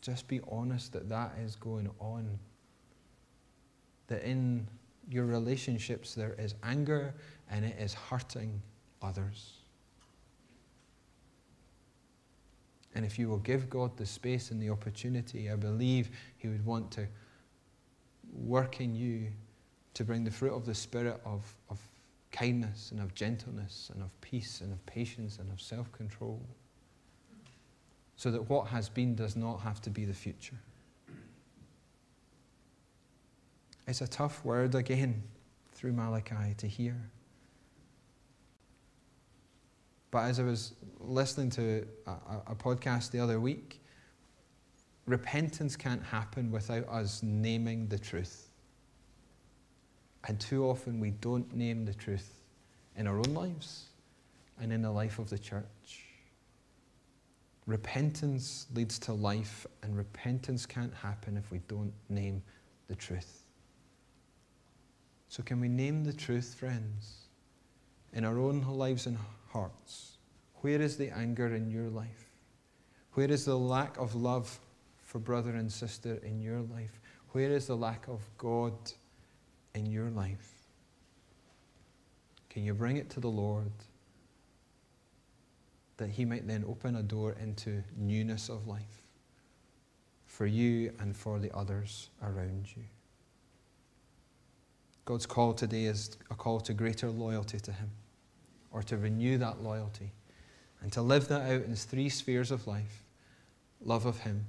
just 0.00 0.28
be 0.28 0.40
honest 0.50 0.92
that 0.92 1.08
that 1.08 1.32
is 1.42 1.56
going 1.56 1.90
on. 1.98 2.38
That 4.08 4.22
in 4.22 4.66
your 5.10 5.24
relationships, 5.24 6.14
there 6.14 6.34
is 6.38 6.54
anger 6.62 7.14
and 7.50 7.64
it 7.64 7.76
is 7.78 7.94
hurting 7.94 8.60
others. 9.02 9.54
And 12.94 13.04
if 13.04 13.18
you 13.18 13.28
will 13.28 13.38
give 13.38 13.70
God 13.70 13.96
the 13.96 14.06
space 14.06 14.50
and 14.50 14.60
the 14.60 14.70
opportunity, 14.70 15.50
I 15.50 15.56
believe 15.56 16.10
He 16.36 16.48
would 16.48 16.64
want 16.64 16.90
to 16.92 17.06
work 18.32 18.80
in 18.80 18.94
you 18.94 19.28
to 19.94 20.04
bring 20.04 20.24
the 20.24 20.30
fruit 20.30 20.52
of 20.52 20.64
the 20.66 20.74
Spirit 20.74 21.20
of, 21.24 21.44
of 21.70 21.80
kindness 22.32 22.90
and 22.90 23.00
of 23.00 23.14
gentleness 23.14 23.90
and 23.94 24.02
of 24.02 24.18
peace 24.20 24.60
and 24.60 24.72
of 24.72 24.84
patience 24.86 25.38
and 25.38 25.50
of 25.52 25.60
self 25.60 25.90
control. 25.92 26.40
So 28.16 28.30
that 28.32 28.50
what 28.50 28.66
has 28.66 28.88
been 28.88 29.14
does 29.14 29.36
not 29.36 29.58
have 29.58 29.80
to 29.82 29.90
be 29.90 30.04
the 30.04 30.14
future. 30.14 30.58
It's 33.88 34.02
a 34.02 34.06
tough 34.06 34.44
word 34.44 34.74
again 34.74 35.22
through 35.72 35.94
Malachi 35.94 36.52
to 36.58 36.66
hear. 36.66 36.94
But 40.10 40.24
as 40.24 40.38
I 40.38 40.42
was 40.42 40.74
listening 41.00 41.48
to 41.52 41.86
a, 42.06 42.12
a, 42.48 42.54
podcast 42.54 43.12
the 43.12 43.20
other 43.20 43.40
week, 43.40 43.82
repentance 45.06 45.74
can't 45.74 46.02
happen 46.02 46.50
without 46.50 46.86
us 46.90 47.22
naming 47.22 47.88
the 47.88 47.98
truth. 47.98 48.50
And 50.24 50.38
too 50.38 50.68
often 50.68 51.00
we 51.00 51.12
don't 51.12 51.54
name 51.54 51.86
the 51.86 51.94
truth 51.94 52.42
in 52.94 53.06
our 53.06 53.16
own 53.16 53.32
lives 53.32 53.86
and 54.60 54.70
in 54.70 54.82
the 54.82 54.90
life 54.90 55.18
of 55.18 55.30
the 55.30 55.38
church. 55.38 56.04
Repentance 57.64 58.66
leads 58.74 58.98
to 58.98 59.14
life, 59.14 59.66
and 59.82 59.96
repentance 59.96 60.66
can't 60.66 60.92
happen 60.92 61.38
if 61.38 61.50
we 61.50 61.60
don't 61.68 61.92
name 62.10 62.42
the 62.88 62.94
truth. 62.94 63.37
So, 65.28 65.42
can 65.42 65.60
we 65.60 65.68
name 65.68 66.04
the 66.04 66.12
truth, 66.12 66.54
friends, 66.58 67.28
in 68.12 68.24
our 68.24 68.38
own 68.38 68.62
lives 68.62 69.06
and 69.06 69.18
hearts? 69.50 70.16
Where 70.62 70.80
is 70.80 70.96
the 70.96 71.10
anger 71.10 71.54
in 71.54 71.70
your 71.70 71.88
life? 71.88 72.30
Where 73.12 73.30
is 73.30 73.44
the 73.44 73.58
lack 73.58 73.98
of 73.98 74.14
love 74.14 74.58
for 75.02 75.18
brother 75.18 75.50
and 75.50 75.70
sister 75.70 76.18
in 76.22 76.40
your 76.40 76.60
life? 76.60 77.00
Where 77.32 77.50
is 77.50 77.66
the 77.66 77.76
lack 77.76 78.08
of 78.08 78.20
God 78.38 78.72
in 79.74 79.86
your 79.86 80.10
life? 80.10 80.54
Can 82.48 82.64
you 82.64 82.72
bring 82.74 82.96
it 82.96 83.10
to 83.10 83.20
the 83.20 83.28
Lord 83.28 83.72
that 85.98 86.08
He 86.08 86.24
might 86.24 86.46
then 86.46 86.64
open 86.66 86.96
a 86.96 87.02
door 87.02 87.36
into 87.40 87.82
newness 87.96 88.48
of 88.48 88.66
life 88.66 89.04
for 90.24 90.46
you 90.46 90.92
and 91.00 91.14
for 91.14 91.38
the 91.38 91.54
others 91.54 92.08
around 92.22 92.66
you? 92.74 92.84
God's 95.08 95.24
call 95.24 95.54
today 95.54 95.84
is 95.84 96.18
a 96.30 96.34
call 96.34 96.60
to 96.60 96.74
greater 96.74 97.08
loyalty 97.08 97.58
to 97.60 97.72
Him 97.72 97.90
or 98.70 98.82
to 98.82 98.98
renew 98.98 99.38
that 99.38 99.62
loyalty 99.62 100.12
and 100.82 100.92
to 100.92 101.00
live 101.00 101.28
that 101.28 101.50
out 101.50 101.62
in 101.64 101.74
three 101.74 102.10
spheres 102.10 102.50
of 102.50 102.66
life 102.66 103.04
love 103.82 104.04
of 104.04 104.18
Him, 104.18 104.44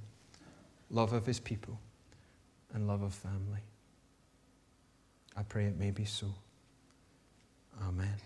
love 0.90 1.14
of 1.14 1.24
His 1.24 1.40
people, 1.40 1.80
and 2.74 2.86
love 2.86 3.00
of 3.00 3.14
family. 3.14 3.60
I 5.34 5.44
pray 5.44 5.64
it 5.64 5.78
may 5.78 5.92
be 5.92 6.04
so. 6.04 6.26
Amen. 7.82 8.16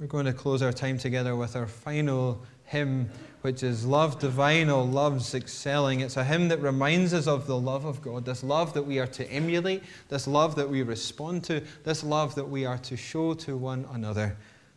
We're 0.00 0.06
going 0.06 0.24
to 0.24 0.32
close 0.32 0.62
our 0.62 0.72
time 0.72 0.96
together 0.96 1.36
with 1.36 1.54
our 1.54 1.66
final 1.66 2.46
hymn, 2.66 3.10
which 3.42 3.62
is 3.62 3.86
Love 3.86 4.18
Divine, 4.18 4.68
All 4.68 4.86
Loves 4.86 5.34
Excelling. 5.34 6.00
It's 6.00 6.16
a 6.16 6.24
hymn 6.24 6.48
that 6.48 6.60
reminds 6.60 7.14
us 7.14 7.26
of 7.26 7.46
the 7.46 7.56
love 7.58 7.84
of 7.84 8.02
God, 8.02 8.24
this 8.24 8.42
love 8.42 8.74
that 8.74 8.82
we 8.82 8.98
are 8.98 9.06
to 9.08 9.30
emulate, 9.30 9.82
this 10.08 10.26
love 10.26 10.56
that 10.56 10.68
we 10.68 10.82
respond 10.82 11.44
to, 11.44 11.62
this 11.84 12.04
love 12.04 12.34
that 12.34 12.48
we 12.48 12.66
are 12.66 12.78
to 12.78 12.96
show 12.96 13.34
to 13.34 13.56
one 13.56 13.86
another. 13.92 14.36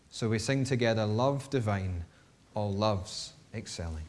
So 0.10 0.30
we 0.30 0.40
sing 0.40 0.64
together, 0.64 1.06
Love 1.06 1.50
Divine, 1.50 2.06
all 2.56 2.72
loves 2.72 3.34
excelling. 3.54 4.06